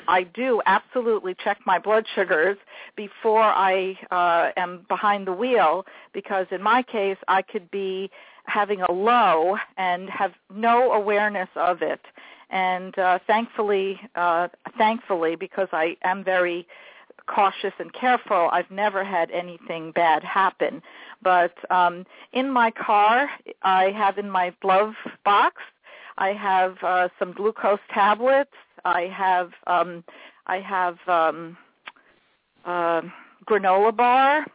[0.06, 2.56] I do absolutely check my blood sugars
[2.96, 8.10] before I uh, am behind the wheel because in my case I could be
[8.48, 12.00] having a low and have no awareness of it.
[12.50, 16.66] And uh, thankfully, uh, thankfully, because I am very
[17.26, 20.82] cautious and careful, I've never had anything bad happen.
[21.22, 23.28] But um, in my car,
[23.62, 25.56] I have in my glove box,
[26.18, 28.52] I have uh, some glucose tablets.
[28.84, 30.04] I have um,
[30.46, 31.56] I have um,
[32.64, 33.02] uh,
[33.46, 34.46] granola bar.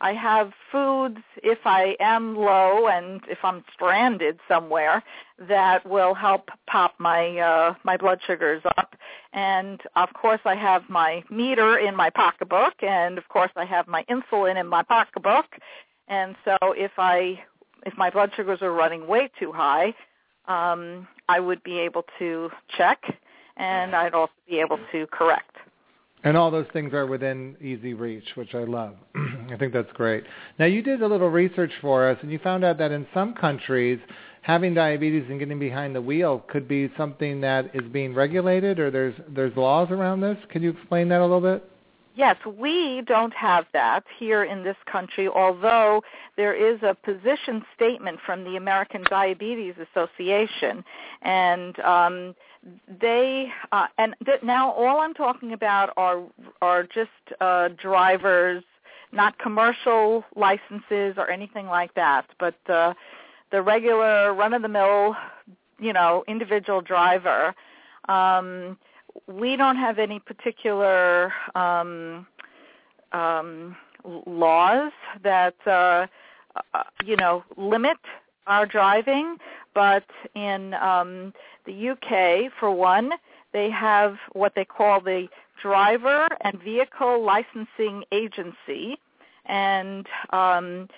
[0.00, 5.02] I have foods if I am low and if I'm stranded somewhere
[5.48, 8.96] that will help pop my uh, my blood sugars up.
[9.32, 13.86] And of course, I have my meter in my pocketbook, and of course, I have
[13.86, 15.46] my insulin in my pocketbook.
[16.08, 17.40] And so, if I
[17.86, 19.94] if my blood sugars are running way too high,
[20.46, 23.02] um, I would be able to check,
[23.56, 25.56] and I'd also be able to correct.
[26.22, 28.94] And all those things are within easy reach, which I love.
[29.50, 30.24] I think that's great.
[30.58, 33.32] Now, you did a little research for us, and you found out that in some
[33.32, 33.98] countries,
[34.42, 38.90] having diabetes and getting behind the wheel could be something that is being regulated, or
[38.90, 40.36] there's there's laws around this.
[40.50, 41.64] Can you explain that a little bit?
[42.16, 46.02] Yes, we don't have that here in this country, although
[46.36, 50.84] there is a position statement from the American Diabetes Association,
[51.22, 52.34] and um,
[53.00, 56.22] they uh, and th- now all I'm talking about are
[56.60, 58.62] are just uh, drivers,
[59.12, 62.94] not commercial licenses or anything like that, but uh,
[63.50, 65.16] the regular run-of-the-mill,
[65.78, 67.54] you know, individual driver.
[68.08, 68.78] Um,
[69.26, 72.26] we don't have any particular um,
[73.12, 73.76] um,
[74.26, 74.92] laws
[75.22, 76.06] that uh,
[76.74, 77.98] uh, you know limit
[78.46, 79.36] our driving,
[79.74, 81.32] but in um,
[81.70, 83.10] the UK, for one,
[83.52, 85.28] they have what they call the
[85.62, 88.98] Driver and Vehicle Licensing Agency,
[89.46, 90.88] and um,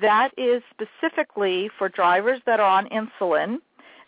[0.00, 3.58] that is specifically for drivers that are on insulin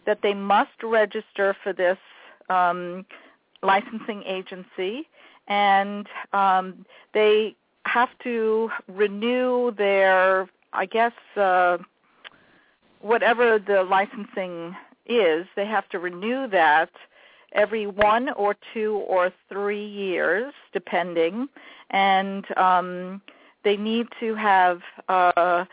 [0.06, 1.98] that they must register for this
[2.50, 3.06] um,
[3.62, 5.08] licensing agency,
[5.48, 7.54] and um, they
[7.84, 11.78] have to renew their, I guess, uh,
[13.00, 16.90] whatever the licensing is, they have to renew that
[17.52, 21.48] every one or two or three years, depending,
[21.90, 23.20] and um,
[23.64, 25.64] they need to have uh,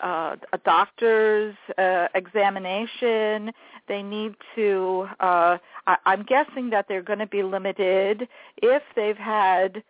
[0.00, 3.52] uh, a doctor's uh, examination.
[3.88, 5.08] They need to.
[5.20, 8.28] Uh, I, I'm guessing that they're going to be limited
[8.58, 9.82] if they've had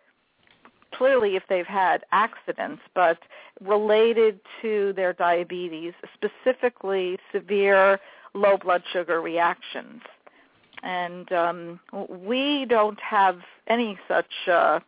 [0.93, 3.19] clearly if they've had accidents, but
[3.61, 7.99] related to their diabetes, specifically severe
[8.33, 10.01] low blood sugar reactions.
[10.83, 14.79] And um, we don't have any such uh,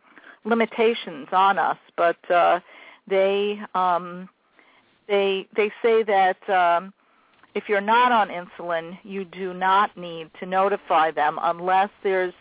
[0.44, 2.60] limitations on us, but uh,
[3.08, 4.28] they um,
[5.08, 6.92] they they say that um,
[7.56, 12.32] if you're not on insulin, you do not need to notify them unless there's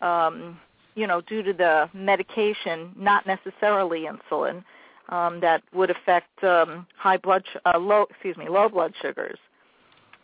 [0.00, 0.58] um,
[0.94, 4.62] you know, due to the medication, not necessarily insulin,
[5.08, 9.38] um, that would affect um, high blood, sh- uh, low, excuse me, low blood sugars.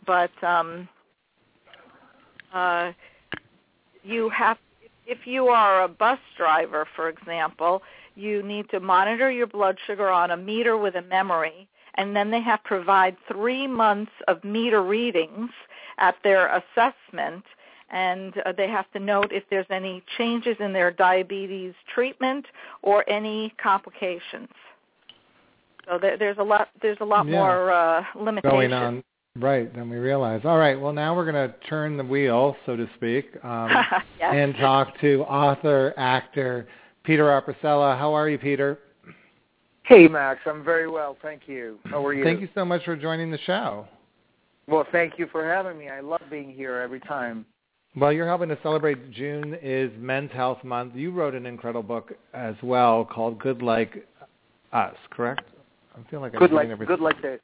[0.07, 0.87] But um,
[2.53, 2.93] uh,
[4.03, 4.57] you have,
[5.05, 7.83] if you are a bus driver, for example,
[8.15, 12.31] you need to monitor your blood sugar on a meter with a memory, and then
[12.31, 15.49] they have to provide three months of meter readings
[15.99, 17.43] at their assessment
[17.89, 22.45] and uh, they have to note if there's any changes in their diabetes treatment
[22.81, 24.49] or any complications.
[25.87, 27.35] So there, there's a lot there's a lot Yeah.
[27.35, 28.51] more uh, limitations.
[28.51, 29.03] going on
[29.39, 30.41] right Then we realize.
[30.43, 33.69] All right, well now we're going to turn the wheel, so to speak, um,
[34.19, 34.33] yes.
[34.33, 36.67] and talk to author, actor
[37.03, 37.97] Peter Arpesella.
[37.97, 38.79] How are you, Peter?
[39.83, 40.41] Hey, Max.
[40.45, 41.79] I'm very well, thank you.
[41.85, 42.23] How are you?
[42.23, 43.87] Thank you so much for joining the show.
[44.67, 45.87] Well, thank you for having me.
[45.89, 47.45] I love being here every time.
[47.95, 50.95] Well, you're helping to celebrate June is Men's Health Month.
[50.95, 54.05] You wrote an incredible book as well called Good Like
[54.73, 55.45] Us, correct?
[55.95, 57.39] I feel like I'm Good like every- good like this.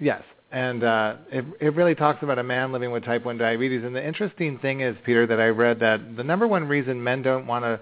[0.00, 0.22] Yes,
[0.52, 3.82] and uh, it it really talks about a man living with type 1 diabetes.
[3.84, 7.22] And the interesting thing is, Peter, that I read that the number one reason men
[7.22, 7.80] don't want to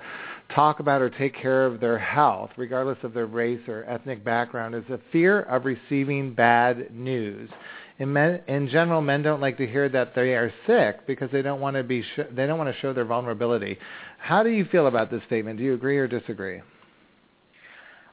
[0.55, 4.75] talk about or take care of their health, regardless of their race or ethnic background,
[4.75, 7.51] is a fear of receiving bad news.
[7.99, 11.43] In, men, in general, men don't like to hear that they are sick because they
[11.43, 13.79] don't want to be sh- they don't want to show their vulnerability.
[14.19, 15.59] How do you feel about this statement?
[15.59, 16.63] Do you agree or disagree?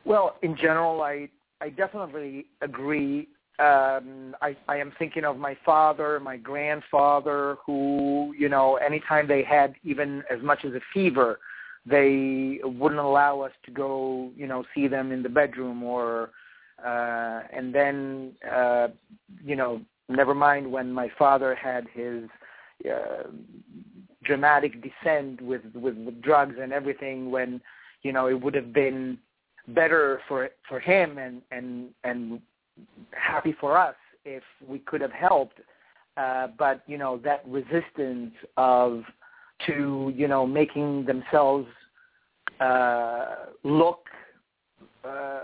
[0.03, 1.29] Well, in general, I
[1.61, 3.27] I definitely agree.
[3.59, 9.43] Um, I I am thinking of my father, my grandfather, who you know, anytime they
[9.43, 11.39] had even as much as a fever,
[11.85, 16.31] they wouldn't allow us to go, you know, see them in the bedroom or
[16.85, 18.87] uh and then uh
[19.43, 22.25] you know never mind when my father had his
[22.87, 23.23] uh,
[24.23, 27.61] dramatic descent with, with drugs and everything when
[28.03, 29.17] you know it would have been
[29.69, 32.39] better for for him and and and
[33.11, 35.59] happy for us if we could have helped
[36.17, 39.03] uh but you know that resistance of
[39.65, 41.67] to you know making themselves
[42.59, 44.05] uh look
[45.03, 45.39] uh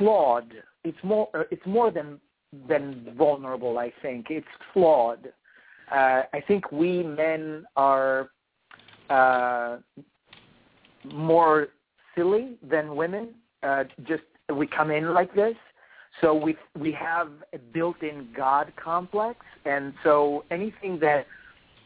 [0.00, 0.52] flawed.
[0.84, 2.18] It's more uh, it's more than
[2.68, 4.26] than vulnerable i think.
[4.30, 5.32] It's flawed.
[5.92, 8.30] Uh i think we men are
[9.10, 9.78] uh
[11.04, 11.68] more
[12.14, 13.34] silly than women.
[13.62, 14.22] Uh just
[14.54, 15.56] we come in like this
[16.20, 21.26] so we we have a built-in god complex and so anything that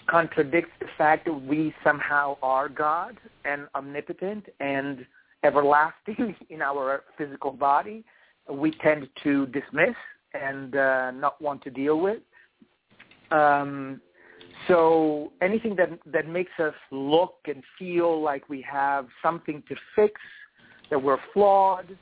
[0.07, 5.07] contradicts the fact that we somehow are god and omnipotent and
[5.45, 8.05] everlasting in our physical body,
[8.51, 9.95] we tend to dismiss
[10.33, 12.19] and uh, not want to deal with.
[13.31, 14.01] Um,
[14.67, 20.21] so anything that that makes us look and feel like we have something to fix,
[20.91, 21.97] that we're flawed,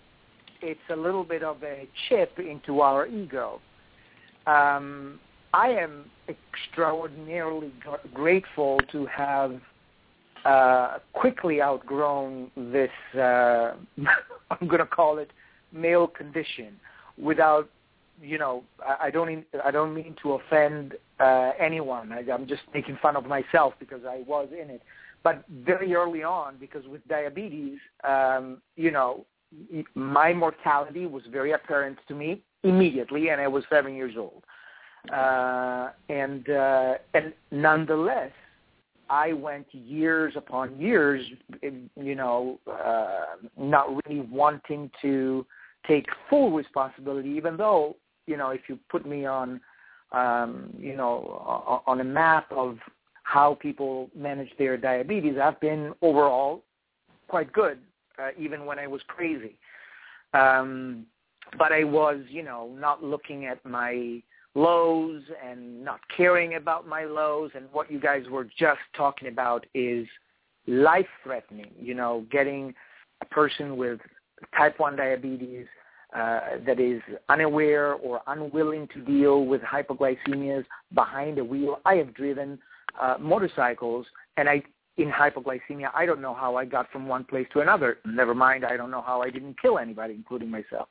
[0.63, 3.61] it's a little bit of a chip into our ego.
[4.47, 5.21] Um,
[5.55, 9.61] I am extraordinarily gr- grateful to have
[10.45, 13.19] uh, quickly outgrown this, uh,
[14.51, 15.31] I'm going to call it
[15.73, 16.77] male condition
[17.19, 17.69] without,
[18.21, 18.65] you know,
[19.01, 22.13] I, don't I don't mean to offend uh, anyone.
[22.13, 24.83] I, I'm just making fun of myself because I was in it.
[25.23, 29.25] But very early on, because with diabetes, um, you know,
[29.95, 34.43] my mortality was very apparent to me immediately, and I was seven years old.
[35.13, 38.31] Uh, and uh, and nonetheless,
[39.11, 41.25] I went years upon years,
[41.61, 45.45] you know, uh, not really wanting to
[45.87, 47.97] take full responsibility, even though,
[48.27, 49.61] you know, if you put me on,
[50.13, 52.79] um, you know, on a map of
[53.25, 56.63] how people manage their diabetes, I've been overall
[57.29, 57.79] quite good,
[58.19, 59.57] uh, even when I was crazy.
[60.35, 61.07] Um,
[61.59, 64.23] but I was, you know, not looking at my
[64.55, 69.65] lows and not caring about my lows and what you guys were just talking about
[69.75, 70.07] is
[70.67, 72.75] life threatening you know getting
[73.23, 73.99] a person with
[74.57, 75.67] type 1 diabetes
[76.15, 77.01] uh, that is
[77.31, 82.59] unaware or unwilling to deal with hypoglycemias behind a wheel i have driven
[83.01, 84.05] uh, motorcycles
[84.37, 84.63] and i
[84.99, 88.65] in hypoglycemia i don't know how i got from one place to another never mind
[88.65, 90.89] i don't know how i didn't kill anybody including myself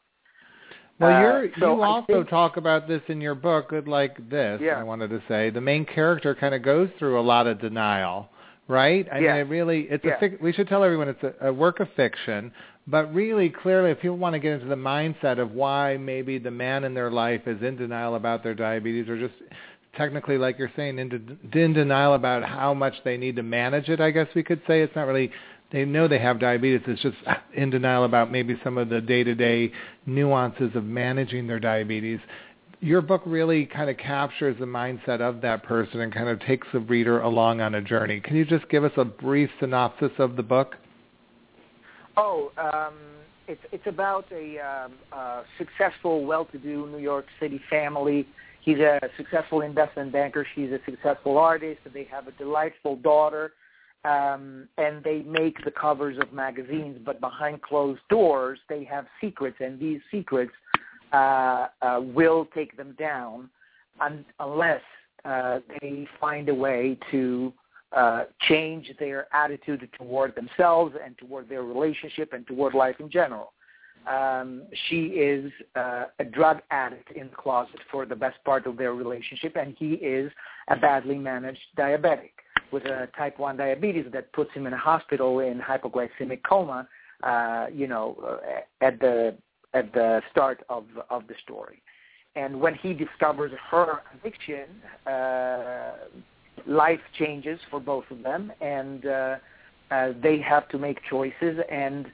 [0.99, 4.29] well, you're, uh, so you also think- talk about this in your book, Good Like
[4.29, 4.79] This, Yeah.
[4.79, 5.49] I wanted to say.
[5.49, 8.29] The main character kind of goes through a lot of denial,
[8.67, 9.07] right?
[9.11, 9.31] I Yeah.
[9.31, 10.17] mean, it really, it's Yeah.
[10.17, 12.51] a fic- we should tell everyone it's a, a work of fiction,
[12.85, 16.51] but really, clearly, if people want to get into the mindset of why maybe the
[16.51, 19.33] man in their life is in denial about their diabetes or just
[19.95, 23.99] technically, like you're saying, in, in denial about how much they need to manage it,
[23.99, 24.81] I guess we could say.
[24.81, 25.31] It's not really
[25.71, 26.81] they know they have diabetes.
[26.87, 27.17] It's just
[27.53, 29.71] in denial about maybe some of the day-to-day
[30.05, 32.19] nuances of managing their diabetes.
[32.81, 36.67] Your book really kind of captures the mindset of that person and kind of takes
[36.73, 38.19] the reader along on a journey.
[38.19, 40.75] Can you just give us a brief synopsis of the book?
[42.17, 42.95] Oh, um,
[43.47, 48.27] it's it's about a, um, a successful, well-to-do New York City family.
[48.61, 50.45] He's a successful investment banker.
[50.55, 51.79] She's a successful artist.
[51.93, 53.53] They have a delightful daughter
[54.03, 59.57] um, and they make the covers of magazines, but behind closed doors, they have secrets,
[59.59, 60.51] and these secrets
[61.13, 63.49] uh, uh, will take them down
[63.99, 64.81] un- unless
[65.23, 67.53] uh, they find a way to
[67.95, 73.53] uh, change their attitude toward themselves and toward their relationship and toward life in general.
[74.07, 78.77] Um, she is uh, a drug addict in the closet for the best part of
[78.77, 80.31] their relationship, and he is
[80.69, 82.31] a badly managed diabetic
[82.71, 86.87] with a type 1 diabetes that puts him in a hospital in hypoglycemic coma,
[87.23, 89.35] uh, you know, uh, at the
[89.73, 91.81] at the start of of the story.
[92.35, 94.67] And when he discovers her addiction,
[95.05, 95.93] uh,
[96.65, 99.35] life changes for both of them, and uh,
[99.91, 101.59] uh, they have to make choices.
[101.69, 102.05] And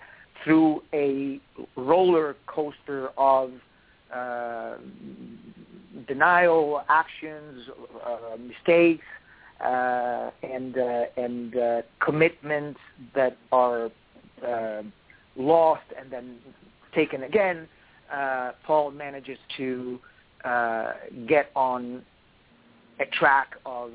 [0.43, 1.39] through a
[1.75, 3.51] roller coaster of
[4.13, 4.75] uh,
[6.07, 7.67] denial, actions,
[8.05, 9.03] uh, mistakes,
[9.63, 12.79] uh, and uh, and uh, commitments
[13.15, 13.89] that are
[14.47, 14.83] uh,
[15.35, 16.37] lost and then
[16.93, 17.67] taken again,
[18.65, 19.99] Paul manages to
[21.27, 22.03] get on
[22.99, 23.91] a track of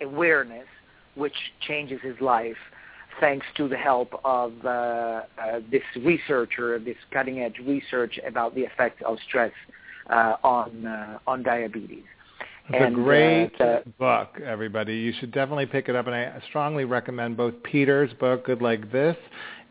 [0.00, 0.66] awareness,
[1.14, 1.34] which
[1.66, 2.56] changes his life
[3.20, 5.22] thanks to the help of uh, uh,
[5.70, 9.52] this researcher, this cutting-edge research about the effects of stress
[10.10, 12.04] uh, on uh, on diabetes.
[12.68, 14.96] It's And, a great uh, book, everybody.
[14.96, 18.90] You should definitely pick it up, and I strongly recommend both Peter's book, Good Like
[18.90, 19.16] This,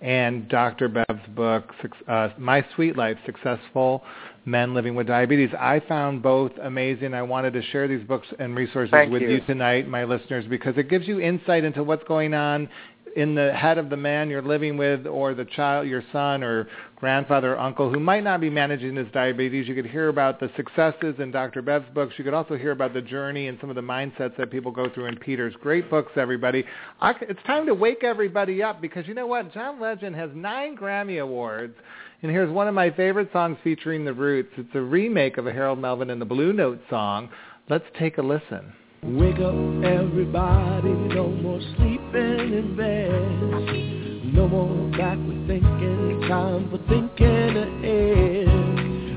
[0.02, 0.88] and Dr.
[0.88, 1.74] Bev's book,
[2.08, 4.02] uh, My Sweet Life, Successful
[4.46, 5.50] Men Living with Diabetes.
[5.60, 7.14] I found both amazing.
[7.14, 9.30] I wanted to share these books and resources Thank with you.
[9.30, 12.70] you tonight, my listeners, because it gives you insight into what's going on
[13.16, 16.68] in the head of the man you're living with or the child, your son or
[16.98, 19.68] grandfather or uncle who might not be managing his diabetes.
[19.68, 21.62] You could hear about the successes in Dr.
[21.62, 22.16] Bev's books.
[22.18, 24.90] You could also hear about the journey and some of the mindsets that people go
[24.90, 25.54] through in Peter's.
[25.62, 26.66] Great books, everybody.
[27.00, 29.54] I, it's time to wake everybody up because you know what?
[29.54, 31.76] John Legend has nine Grammy Awards.
[32.22, 34.52] And here's one of my favorite songs featuring the Roots.
[34.58, 37.30] It's a remake of a Harold Melvin and the Blue Note song.
[37.70, 38.74] Let's take a listen.
[39.08, 39.54] Wake up,
[39.84, 40.90] everybody.
[41.14, 44.34] No more sleeping in bed.
[44.34, 46.26] No more backward thinking.
[46.28, 48.48] Time for thinking ahead.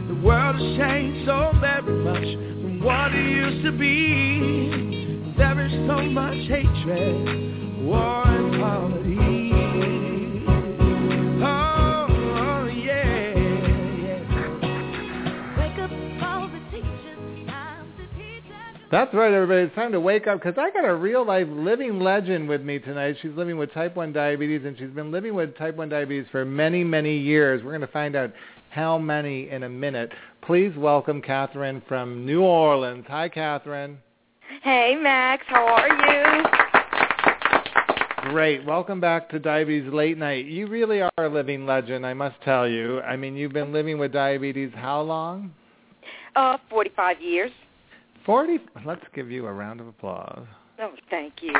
[0.09, 2.23] The world has changed so very much
[2.61, 5.35] from what it used to be.
[5.39, 9.38] There is so much hatred, war and poverty.
[18.91, 19.67] That's right, everybody.
[19.67, 22.79] It's time to wake up because I got a real life living legend with me
[22.79, 23.17] tonight.
[23.21, 26.47] She's living with type 1 diabetes, and she's been living with type 1 diabetes for
[26.47, 27.63] many, many years.
[27.63, 28.33] We're going to find out
[28.71, 30.11] how many in a minute.
[30.41, 33.05] Please welcome Catherine from New Orleans.
[33.09, 33.99] Hi, Catherine.
[34.63, 35.45] Hey, Max.
[35.49, 35.89] How are
[38.25, 38.31] you?
[38.31, 38.65] Great.
[38.65, 40.47] Welcome back to Diabetes Late Nite.
[40.47, 43.03] You really are a living legend, I must tell you.
[43.03, 45.53] I mean, you've been living with diabetes how long?
[46.35, 47.51] Uh, 45 years.
[48.29, 48.59] 40.
[48.85, 50.45] Let's give you a round of applause.
[50.79, 51.55] Oh, thank you.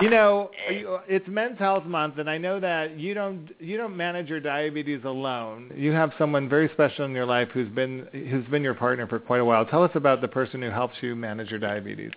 [0.00, 4.28] You know, it's Men's Health Month, and I know that you don't you don't manage
[4.28, 5.70] your diabetes alone.
[5.76, 9.20] You have someone very special in your life who's been who's been your partner for
[9.20, 9.64] quite a while.
[9.64, 12.10] Tell us about the person who helps you manage your diabetes.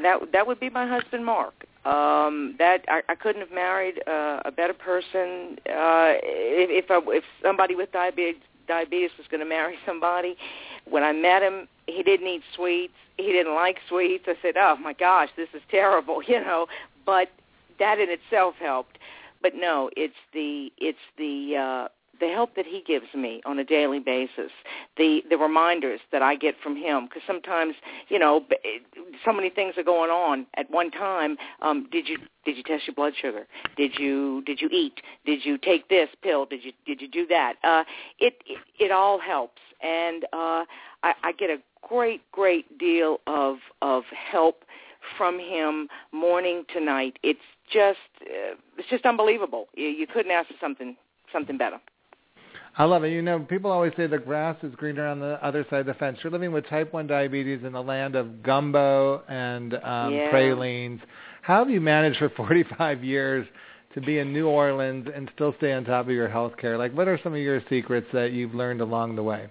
[0.00, 1.66] That that would be my husband, Mark.
[1.84, 5.58] Um, that I, I couldn't have married uh, a better person.
[5.66, 10.36] Uh, if if, I, if somebody with diabetes diabetes was going to marry somebody,
[10.90, 12.94] when I met him, he didn't eat sweets.
[13.16, 14.24] He didn't like sweets.
[14.26, 16.66] I said, "Oh my gosh, this is terrible," you know.
[17.04, 17.30] But
[17.78, 18.98] that in itself helped.
[19.42, 21.88] But no, it's the it's the uh,
[22.20, 24.50] the help that he gives me on a daily basis,
[24.96, 27.06] the the reminders that I get from him.
[27.06, 27.74] Because sometimes,
[28.08, 28.44] you know,
[29.24, 31.36] so many things are going on at one time.
[31.62, 33.46] Um, did you did you test your blood sugar?
[33.76, 35.00] Did you did you eat?
[35.24, 36.46] Did you take this pill?
[36.46, 37.54] Did you did you do that?
[37.62, 37.84] Uh,
[38.18, 40.64] it, it it all helps, and uh,
[41.02, 41.58] I, I get a
[41.88, 44.02] great great deal of of
[44.32, 44.64] help
[45.16, 47.18] from him morning to night.
[47.22, 47.38] It's
[47.72, 49.68] just uh, it's just unbelievable.
[49.74, 50.96] You, you couldn't ask for something
[51.32, 51.80] something better.
[52.76, 53.08] I love it.
[53.10, 55.94] You know, people always say the grass is greener on the other side of the
[55.94, 56.18] fence.
[56.22, 60.30] You're living with type 1 diabetes in the land of gumbo and um, Yeah.
[60.30, 61.00] pralines.
[61.42, 63.48] how have you managed for 45 years
[63.94, 66.78] to be in New Orleans and still stay on top of your health care?
[66.78, 69.48] Like, what are some of your secrets that you've learned along the way?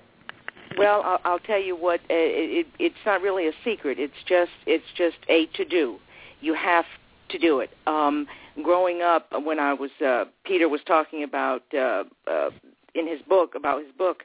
[0.78, 2.02] Well, I'll, I'll tell you what.
[2.02, 4.00] Uh, it, it, it's not really a secret.
[4.00, 5.98] It's just it's just a to do.
[6.42, 6.86] You have
[7.30, 7.70] to do it.
[7.88, 8.28] Um,
[8.64, 12.50] growing up, when I was uh, Peter was talking about uh, uh,
[12.96, 14.24] in his book about his book,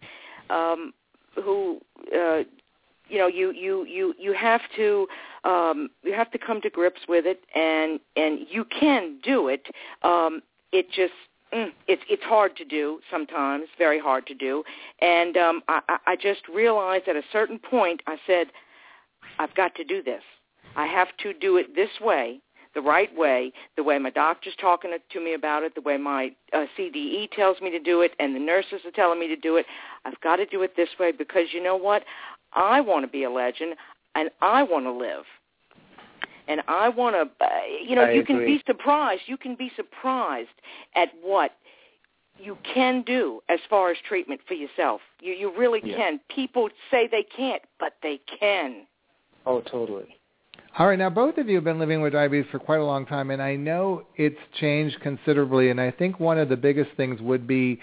[0.50, 0.92] um,
[1.42, 1.80] who
[2.14, 2.42] uh,
[3.08, 5.06] you know you you you you have to
[5.44, 9.68] um, you have to come to grips with it, and and you can do it.
[10.02, 10.42] Um,
[10.72, 11.12] it just
[11.52, 14.64] it's it's hard to do sometimes, very hard to do.
[15.00, 18.48] And um, I, I just realized at a certain point, I said,
[19.38, 20.22] I've got to do this.
[20.76, 22.40] I have to do it this way,
[22.74, 26.32] the right way, the way my doctor's talking to me about it, the way my
[26.54, 29.56] uh, CDE tells me to do it, and the nurses are telling me to do
[29.56, 29.66] it.
[30.04, 32.04] I've got to do it this way because you know what?
[32.54, 33.74] I want to be a legend,
[34.14, 35.24] and I want to live
[36.48, 37.48] and I want to, uh,
[37.86, 38.36] you know, I you agree.
[38.36, 39.22] can be surprised.
[39.26, 40.48] You can be surprised
[40.94, 41.52] at what
[42.38, 45.00] you can do as far as treatment for yourself.
[45.20, 45.96] You you really Yeah.
[45.96, 46.20] can.
[46.28, 48.86] People say they can't, but they can.
[49.46, 50.16] Oh, totally.
[50.78, 53.04] All right, now both of you have been living with diabetes for quite a long
[53.04, 55.68] time, and I know it's changed considerably.
[55.68, 57.78] And I think one of the biggest things would be,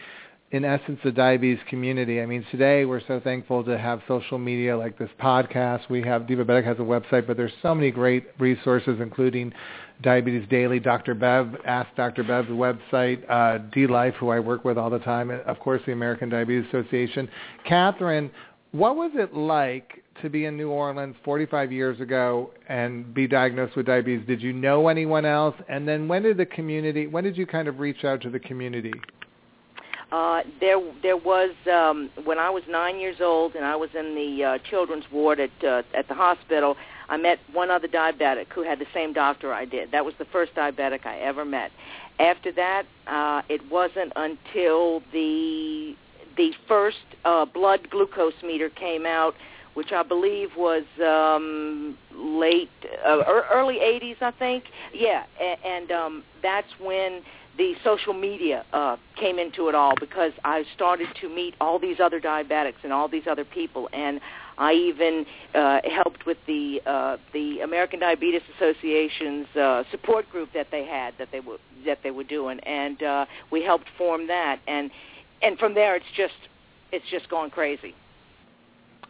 [0.51, 2.21] in essence, the diabetes community.
[2.21, 5.89] I mean, today we're so thankful to have social media like this podcast.
[5.89, 9.53] We have Divabetic has a website, but there's so many great resources, including
[10.01, 11.13] Diabetes Daily, Dr.
[11.13, 12.23] Bev, Ask Dr.
[12.23, 15.91] Bev's website, uh, dLife, who I work with all the time, and of course the
[15.91, 17.29] American Diabetes Association.
[17.67, 18.31] Catherine,
[18.71, 23.75] what was it like to be in New Orleans 45 years ago and be diagnosed
[23.75, 24.25] with diabetes?
[24.25, 25.55] Did you know anyone else?
[25.67, 28.39] And then when did the community, when did you kind of reach out to the
[28.39, 28.93] community?
[30.11, 34.15] Uh, there, there was um, when I was nine years old, and I was in
[34.15, 36.77] the uh, children's ward at uh, at the hospital.
[37.09, 39.91] I met one other diabetic who had the same doctor I did.
[39.91, 41.71] That was the first diabetic I ever met.
[42.19, 45.95] After that, uh, it wasn't until the
[46.37, 49.35] the first uh, blood glucose meter came out,
[49.73, 52.69] which I believe was um, late,
[53.05, 54.65] uh, ear- early 80s, I think.
[54.93, 57.21] Yeah, and, and um, that's when
[57.59, 61.99] the social media uh, came into it all because I started to meet all these
[61.99, 64.21] other diabetics and all these other people, and
[64.57, 70.67] I even uh, helped with the uh, the American Diabetes Association's uh, support group that
[70.71, 74.61] they had that they were that they were doing, and uh, we helped form that,
[74.65, 74.89] and
[75.41, 76.33] and from there it's just
[76.93, 77.93] it's just gone crazy.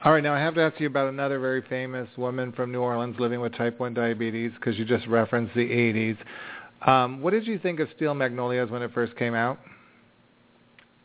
[0.04, 2.80] All right, now I have to ask you about another very famous woman from New
[2.80, 6.18] Orleans living with type 1 diabetes because you just referenced the 80s.
[6.82, 9.58] Um, what did you think of Steel Magnolias when it first came out?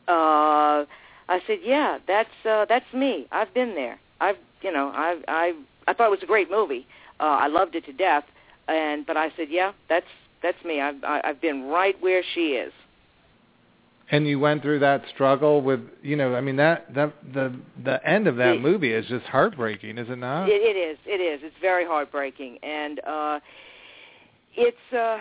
[0.07, 0.85] uh
[1.27, 3.27] I said, "Yeah, that's uh that's me.
[3.33, 3.99] I've been there.
[4.21, 5.53] I've, you know, I I
[5.89, 6.87] I thought it was a great movie.
[7.19, 8.25] Uh I loved it to death."
[8.69, 10.07] And but I said, "Yeah, that's
[10.43, 10.81] that's me.
[10.83, 12.73] I've I- I've been right where she is."
[14.11, 18.07] And you went through that struggle with, you know, I mean that that the the
[18.07, 20.51] end of that The- movie is just heartbreaking, is it not?
[20.51, 20.99] It, it is.
[21.07, 21.41] It is.
[21.43, 23.41] It's very heartbreaking, and uh,
[24.55, 25.17] it's uh,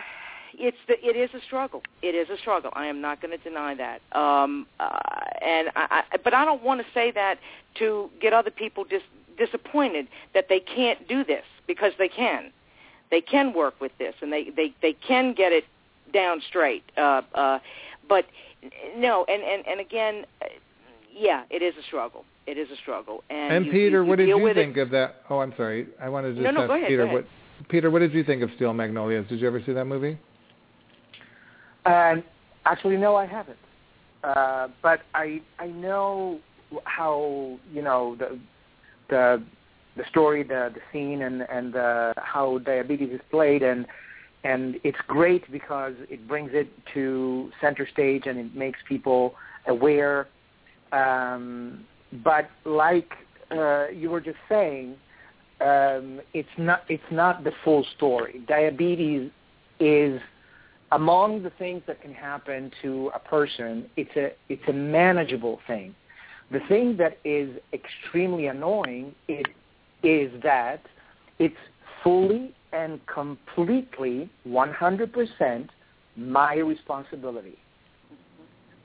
[0.58, 1.82] it's the, it is a struggle.
[2.02, 2.72] It is a struggle.
[2.74, 4.02] I am not going to deny that.
[4.18, 4.90] Um, uh,
[5.42, 7.40] and I, I, but I don't want to say that
[7.80, 9.02] to get other people dis-
[9.38, 12.52] disappointed that they can't do this because they can.
[13.12, 15.66] They can work with this, and they they they can get it
[16.14, 16.84] down straight.
[16.98, 17.60] Uh, uh,
[18.10, 18.26] but
[18.98, 20.46] no, and and and again, uh,
[21.16, 22.26] yeah, it is a struggle.
[22.48, 23.24] It is a struggle.
[23.30, 24.82] And, And you- Peter, you, you what did you think it.
[24.82, 25.22] of that?
[25.30, 25.88] Oh, I'm sorry.
[26.02, 27.26] I wanted to just no, ask go ahead, Peter what
[27.70, 29.28] Peter, what did you think of Steel Magnolias?
[29.30, 30.18] Did you ever see that movie?
[31.86, 32.24] Um,
[32.66, 33.58] actually, no, I haven't.
[34.24, 36.40] Uh, but I I know
[36.86, 38.40] how you know the
[39.10, 39.44] the
[39.98, 43.86] the story, the the scene, and and uh, how diabetes is played, and
[44.44, 49.36] and it's great because it brings it to center stage and it makes people
[49.68, 50.28] aware.
[50.92, 51.86] Um,
[52.24, 53.14] but like
[53.52, 54.96] uh, you were just saying,
[55.62, 58.42] um, it's not it's not the full story.
[58.48, 59.32] Diabetes
[59.80, 60.22] is
[60.94, 63.90] among the things that can happen to a person.
[63.98, 65.94] It's a it's a manageable thing.
[66.52, 69.46] The thing that is extremely annoying is
[70.04, 70.82] is that
[71.40, 71.56] it's
[72.04, 75.70] fully and completely 100%
[76.18, 77.58] my responsibility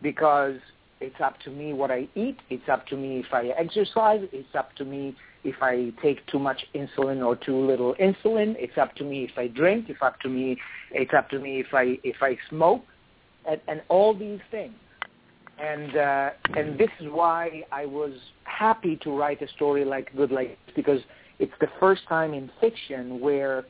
[0.03, 0.57] because
[1.01, 2.37] it's up to me what I eat.
[2.49, 4.21] It's up to me if I exercise.
[4.33, 8.55] It's up to me if I take too much insulin or too little insulin.
[8.59, 9.87] It's up to me if I drink.
[9.89, 10.57] It's up to me.
[10.91, 12.83] It's up to me if I if I smoke,
[13.49, 14.75] and, and all these things.
[15.59, 18.13] And uh, and this is why I was
[18.45, 21.01] happy to write a story like Good Life because
[21.39, 23.65] it's the first time in fiction where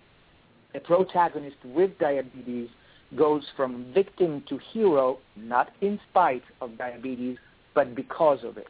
[0.75, 2.69] a protagonist with diabetes
[3.17, 7.39] goes from victim to hero, not in spite of diabetes,
[7.75, 8.67] but because of it.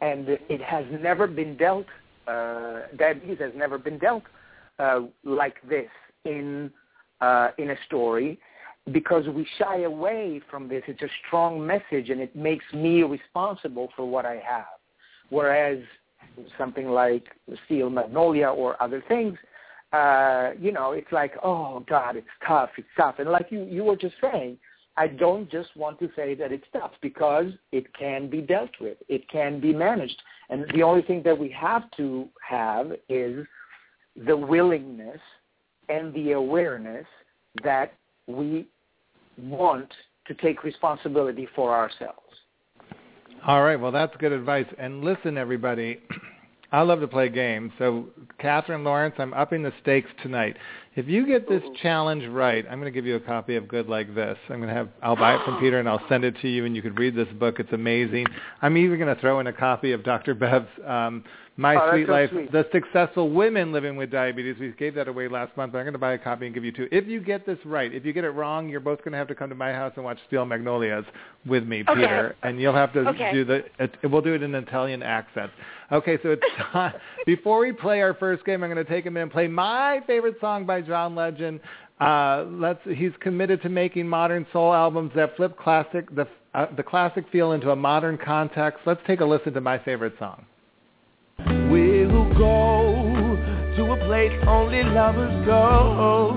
[0.00, 1.86] And it has never been dealt,
[2.26, 4.22] uh, diabetes has never been dealt
[4.78, 5.90] uh, like this
[6.24, 6.70] in,
[7.20, 8.38] uh, in a story
[8.92, 10.82] because we shy away from this.
[10.88, 14.64] It's a strong message and it makes me responsible for what I have.
[15.28, 15.78] Whereas
[16.58, 17.24] something like
[17.66, 19.36] Steel Magnolia or other things,
[19.92, 23.16] uh, you know, it's like, oh God, it's tough, it's tough.
[23.18, 24.56] And like you, you were just saying,
[25.00, 28.98] I don't just want to say that it's tough because it can be dealt with.
[29.08, 30.20] It can be managed.
[30.50, 33.46] And the only thing that we have to have is
[34.26, 35.18] the willingness
[35.88, 37.06] and the awareness
[37.64, 37.94] that
[38.26, 38.68] we
[39.38, 39.90] want
[40.26, 42.20] to take responsibility for ourselves.
[43.46, 43.80] All right.
[43.80, 44.66] Well, that's good advice.
[44.76, 45.98] And listen, everybody,
[46.72, 47.72] I love to play games.
[47.78, 50.58] So, Catherine Lawrence, I'm upping the stakes tonight.
[50.96, 53.88] If you get this challenge right, I'm going to give you a copy of Good
[53.88, 54.36] Like This.
[54.48, 56.64] I'm going to have I'll buy it from Peter and I'll send it to you,
[56.64, 57.60] and you could read this book.
[57.60, 58.26] It's amazing.
[58.60, 60.34] I'm even going to throw in a copy of Dr.
[60.34, 61.22] Bev's um,
[61.56, 62.50] My Oh, Sweet so Life: sweet.
[62.50, 64.56] The Successful Women Living with Diabetes.
[64.58, 66.64] We gave that away last month, but I'm going to buy a copy and give
[66.64, 66.88] you two.
[66.90, 69.28] If you get this right, if you get it wrong, you're both going to have
[69.28, 71.04] to come to my house and watch Steel Magnolias
[71.46, 72.00] with me, Okay.
[72.00, 73.32] Peter, and you'll have to Okay.
[73.32, 73.64] do the.
[73.78, 75.52] It, we'll do it in Italian accent.
[75.92, 76.94] Okay, so it's time.
[77.26, 80.00] Before we play our first game, I'm going to take a minute and play my
[80.06, 81.60] favorite song by John Legend.
[82.00, 82.80] Uh, let's.
[82.84, 87.52] He's committed to making modern soul albums that flip classic the uh, the classic feel
[87.52, 88.80] into a modern context.
[88.86, 90.46] Let's take a listen to my favorite song.
[91.70, 93.36] We'll go
[93.76, 96.36] to a place only lovers go,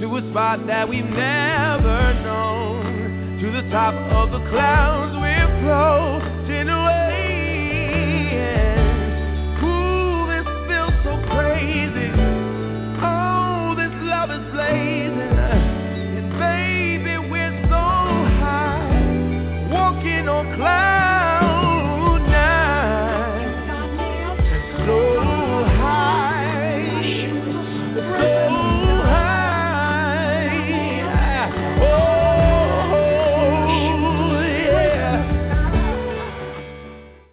[0.00, 6.68] to a spot that we've never known, to the top of the clouds we'll floating
[6.68, 7.01] away.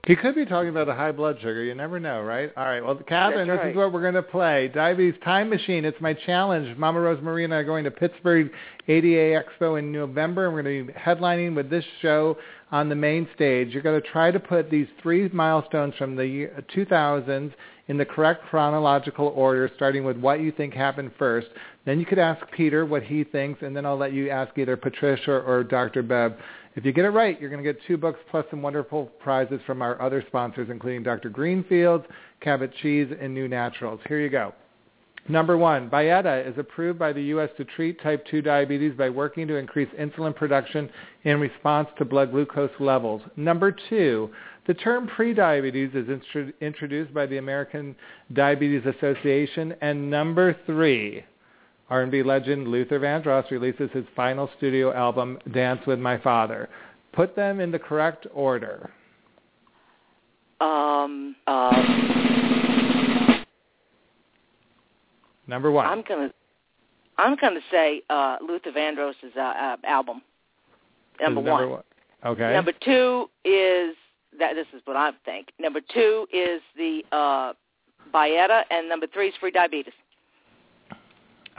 [0.09, 1.63] He could be talking about a high blood sugar.
[1.63, 2.51] You never know, right?
[2.57, 2.83] All right.
[2.83, 4.67] Well, Catherine, That's this is what we're going to play.
[4.73, 5.85] Diabetes Time Machine.
[5.85, 6.75] It's my challenge.
[6.79, 8.49] Mama Rose Marie and I are going to Pittsburgh
[8.87, 10.47] ADA Expo in November.
[10.47, 12.39] and We're going to be headlining with this show
[12.71, 13.69] on the main stage.
[13.69, 17.53] You're going to try to put these three milestones from the year 2000s
[17.87, 21.49] in the correct chronological order, starting with what you think happened first.
[21.85, 24.75] Then you could ask Peter what he thinks, and then I'll let you ask either
[24.75, 26.01] Patricia or Dr.
[26.01, 26.33] Bev.
[26.75, 29.59] If you get it right, you're going to get two books plus some wonderful prizes
[29.65, 31.29] from our other sponsors, including Dr.
[31.29, 32.05] Greenfield's,
[32.41, 33.99] Cabot Cheese, and NuNaturals.
[34.07, 34.53] Here you go.
[35.27, 37.49] Number one, Byetta is approved by the U.S.
[37.57, 40.89] to treat type 2 diabetes by working to increase insulin production
[41.23, 43.21] in response to blood glucose levels.
[43.35, 44.31] Number two,
[44.65, 47.95] the term prediabetes is intro- introduced by the American
[48.33, 49.75] Diabetes Association.
[49.81, 51.23] And number three,
[51.89, 56.69] R&B legend Luther Vandross releases his final studio album, Dance with My Father.
[57.13, 58.91] Put them in the correct order.
[60.61, 62.09] Um, um,
[65.47, 65.87] Number one.
[65.87, 66.31] I'm gonna,
[67.17, 70.21] I'm gonna say uh, Luther Vandross's uh, uh, album.
[71.19, 71.83] Number, is one.
[72.23, 72.53] Okay.
[72.53, 73.95] Number two is
[74.37, 74.53] that.
[74.53, 75.47] This is what I think.
[75.59, 77.53] Number two is the uh,
[78.13, 79.91] Byetta, and number three is prediabetes.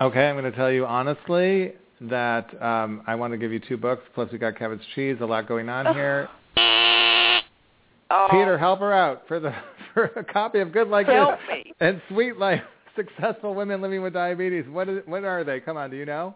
[0.01, 1.73] Okay, I'm going to tell you honestly
[2.03, 4.03] that um, I want to give you two books.
[4.15, 5.19] Plus, we got Cabot's Cheese.
[5.21, 6.29] A lot going on here.
[8.13, 9.55] Oh, Peter, help her out for the
[9.95, 11.73] for a copy of Good Like help This me.
[11.79, 12.61] and Sweet Life:
[12.97, 14.65] Successful Women Living with Diabetes.
[14.69, 15.61] What is what are they?
[15.61, 16.35] Come on, do you know?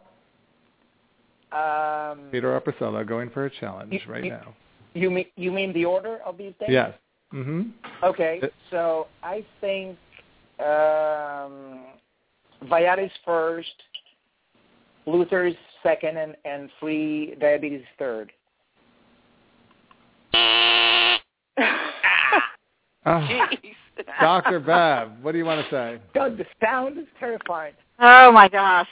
[1.50, 4.54] Um, Peter Arpesella going for a challenge You- right you- now.
[4.94, 6.70] you mean you mean the order of these things?
[6.70, 6.92] Yes.
[7.32, 7.72] Mhm.
[8.04, 8.40] Okay,
[8.70, 9.98] so I think
[10.60, 11.80] um,
[12.66, 13.82] Viatis first,
[15.06, 18.32] Luther's second, and, and prediabetes third.
[23.06, 23.74] Oh, Jeez.
[24.20, 24.60] Dr.
[24.60, 26.00] Bev, what do you want to say?
[26.14, 27.74] God, the sound is terrifying.
[28.00, 28.88] Oh my gosh.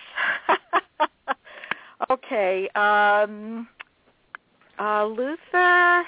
[2.10, 2.68] okay.
[2.74, 3.68] Um
[4.78, 6.04] uh Luther,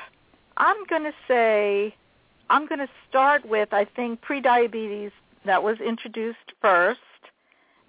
[0.56, 1.94] I'm going to say
[2.50, 5.10] I'm going to start with I think prediabetes
[5.44, 7.00] that was introduced first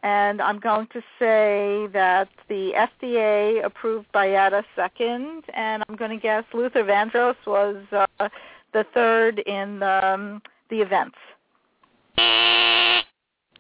[0.06, 6.18] and I'm going to say that the FDA approved Byetta second and I'm going to
[6.18, 8.30] guess Luther Vandross was uh,
[8.72, 11.18] the third in um, the events.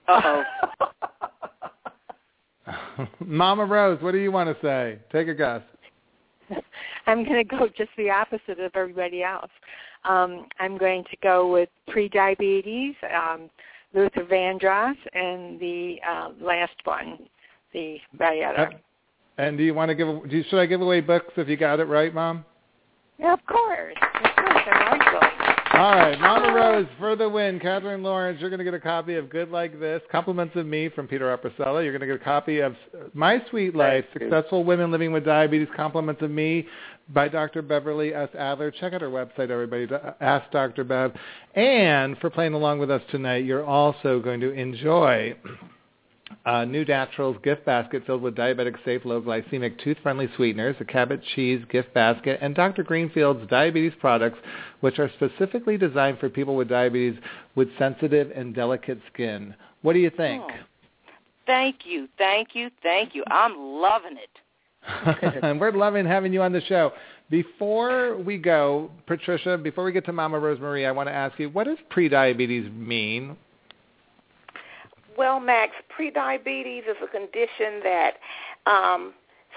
[0.07, 0.43] Uh-oh.
[3.19, 4.99] Mama Rose, what do you want to say?
[5.11, 5.63] Take a guess.
[7.07, 9.49] I'm going to go just the opposite of everybody else.
[10.03, 13.49] Um, I'm going to go with pre-diabetes, um,
[13.93, 17.19] Luther Vandross, and the uh, last one,
[17.73, 18.73] the Byetta.
[18.73, 18.77] Uh,
[19.37, 20.07] and do you want to give?
[20.29, 22.45] Do you, should I give away books if you got it right, Mom?
[23.19, 23.95] Yeah, of course.
[24.01, 25.45] Of course, always.
[25.73, 27.59] All right, Mama Rose for the win.
[27.59, 30.87] Catherine Lawrence, you're going to get a copy of Good Like This, Compliments of Me
[30.87, 31.83] from Peter Arpesella.
[31.83, 32.77] You're going to get a copy of
[33.13, 36.65] My Sweet Life, Successful Women Living with Diabetes, Compliments of Me
[37.09, 37.61] by Dr.
[37.61, 38.29] Beverly S.
[38.37, 38.71] Adler.
[38.71, 39.87] Check out her website, everybody.
[40.21, 40.83] Ask Dr.
[40.83, 41.13] Bev.
[41.55, 45.35] And for playing along with us tonight, you're also going to enjoy
[46.45, 51.21] uh, NuNaturals gift basket filled with diabetic safe low glycemic tooth friendly sweeteners, a Cabot
[51.35, 52.83] cheese gift basket, and Dr.
[52.83, 54.39] Greenfield's diabetes products,
[54.81, 57.19] which are specifically designed for people with diabetes
[57.55, 59.55] with sensitive and delicate skin.
[59.81, 60.43] What do you think?
[60.43, 60.55] Oh,
[61.45, 63.23] thank you, thank you, thank you.
[63.27, 64.29] I'm loving it.
[65.43, 66.91] and we're loving having you on the show.
[67.29, 71.49] Before we go, Patricia, before we get to Mama Rosemarie, I want to ask you,
[71.49, 73.35] what does prediabetes mean?
[75.17, 78.11] Well, Max, prediabetes is a condition that
[78.67, 79.13] um,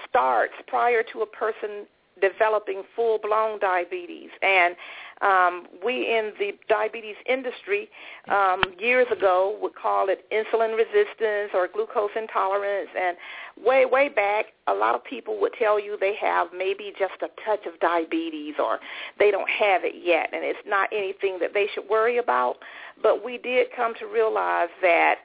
[0.09, 1.85] starts prior to a person
[2.21, 4.29] developing full-blown diabetes.
[4.41, 4.75] And
[5.21, 7.89] um, we in the diabetes industry
[8.29, 12.89] um, years ago would call it insulin resistance or glucose intolerance.
[12.97, 13.17] And
[13.65, 17.27] way, way back, a lot of people would tell you they have maybe just a
[17.43, 18.79] touch of diabetes or
[19.19, 20.29] they don't have it yet.
[20.31, 22.57] And it's not anything that they should worry about.
[23.01, 25.15] But we did come to realize that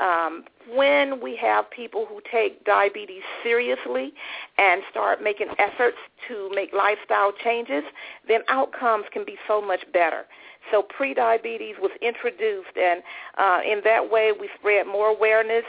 [0.00, 4.12] um, when we have people who take diabetes seriously
[4.58, 5.96] and start making efforts
[6.28, 7.84] to make lifestyle changes,
[8.26, 10.24] then outcomes can be so much better.
[10.70, 13.02] So prediabetes was introduced, and
[13.36, 15.64] uh, in that way we spread more awareness,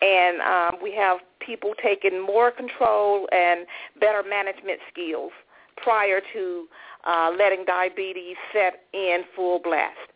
[0.00, 3.66] and um, we have people taking more control and
[4.00, 5.32] better management skills
[5.76, 6.66] prior to
[7.04, 10.07] uh, letting diabetes set in full blast.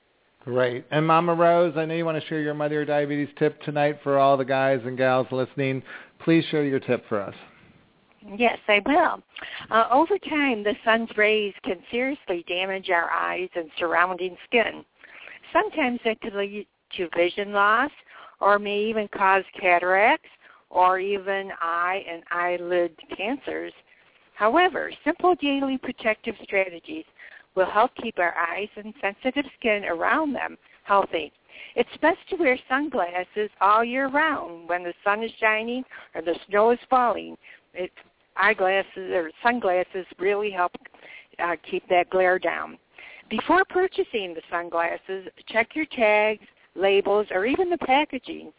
[0.45, 0.84] Great.
[0.90, 4.18] And Mama Rose, I know you want to share your mother diabetes tip tonight for
[4.18, 5.82] all the guys and gals listening.
[6.18, 7.34] Please share your tip for us.
[8.36, 9.22] Yes, I will.
[9.70, 14.84] Uh, over time, the sun's rays can seriously damage our eyes and surrounding skin.
[15.53, 16.66] Sometimes it can lead
[16.97, 17.90] to vision loss
[18.40, 20.28] or may even cause cataracts
[20.70, 23.72] or even eye and eyelid cancers.
[24.34, 27.05] However, simple daily protective strategies
[27.55, 31.32] will help keep our eyes and sensitive skin around them healthy.
[31.76, 35.84] It's best to wear sunglasses all year round when the sun is shining
[36.14, 37.36] or the snow is falling.
[37.74, 37.92] It,
[38.36, 40.72] eyeglasses or sunglasses really help
[41.38, 42.78] uh, keep that glare down.
[43.28, 46.44] Before purchasing the sunglasses, check your tags,
[46.74, 48.53] labels, or even the packaging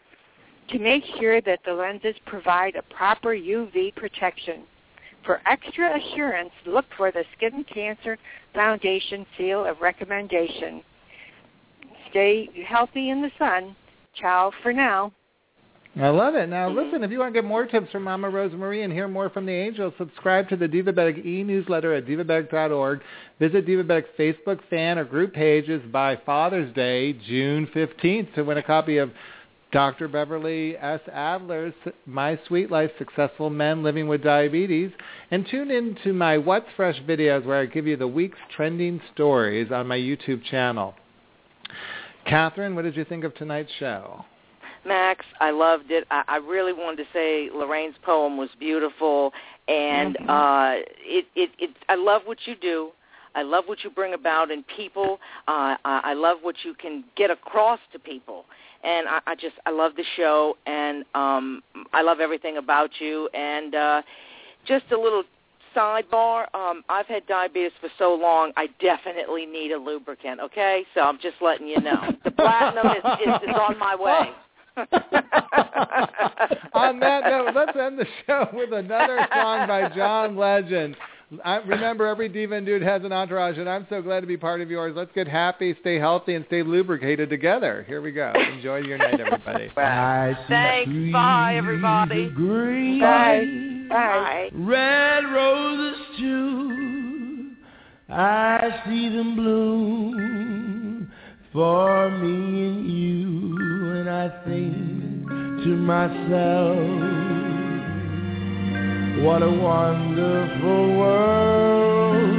[0.69, 4.63] to make sure that the lenses provide a proper UV protection.
[5.26, 8.17] For extra assurance, look for the Skin Cancer
[8.53, 10.84] Foundation seal of recommendation.
[12.09, 13.76] Stay healthy in the sun.
[14.15, 15.11] Ciao for now.
[15.99, 16.49] I love it.
[16.49, 16.78] Now, mm-hmm.
[16.78, 19.45] listen, if you want to get more tips from Mama Rosemarie and hear more from
[19.45, 23.01] the angels, subscribe to the Divabetic e-newsletter at divabetic.org.
[23.39, 28.63] Visit Divabetic's Facebook fan or group pages by Father's Day, June 15th, to win a
[28.63, 29.11] copy of
[29.74, 30.07] Dr.
[30.07, 31.01] Beverly S.
[31.11, 31.74] Adler's
[32.05, 34.91] My Sweet Life Successful Men Living with Diabetes,
[35.32, 39.01] and tune in to my What's Fresh videos where I give you the week's trending
[39.15, 40.93] stories on my YouTube channel.
[42.28, 44.24] Catherine, what did you think of tonight's show?
[44.86, 46.05] Max, I loved it.
[46.11, 49.34] I, I really wanted to say Lorraine's poem was beautiful,
[49.67, 50.30] and mm-hmm.
[50.30, 51.71] uh, it, it, it.
[51.89, 52.91] I love what you do.
[53.34, 55.19] I love what you bring about in people.
[55.47, 58.45] Uh, I love what you can get across to people
[58.84, 61.63] and I, I just I love the show, and um,
[61.93, 63.29] I love everything about you.
[63.34, 64.01] And uh,
[64.65, 65.23] just a little
[65.75, 70.39] sidebar: um, I've had diabetes for so long, I definitely need a lubricant.
[70.41, 74.31] Okay, so I'm just letting you know the platinum is, is, is on my way.
[76.73, 80.95] on that note, let's end the show with another song by John Legend.
[81.43, 84.38] I remember every diva and dude has an entourage, and I'm so glad to be
[84.38, 84.93] part of yours.
[84.95, 87.86] Let's get happy, stay healthy, and stay lubricated together.
[87.88, 88.34] Here we go.
[88.55, 89.69] Enjoy your night, everybody.
[89.75, 90.38] Bye.
[90.47, 91.11] Thanks.
[91.11, 92.29] Bye, everybody.
[92.29, 93.45] Green, Bye.
[93.89, 94.49] Bye.
[94.53, 97.51] Red roses too.
[98.09, 101.11] I see them bloom
[101.51, 105.27] for me and you, and I think
[105.63, 107.32] to myself.
[109.22, 112.34] What a wonderful world.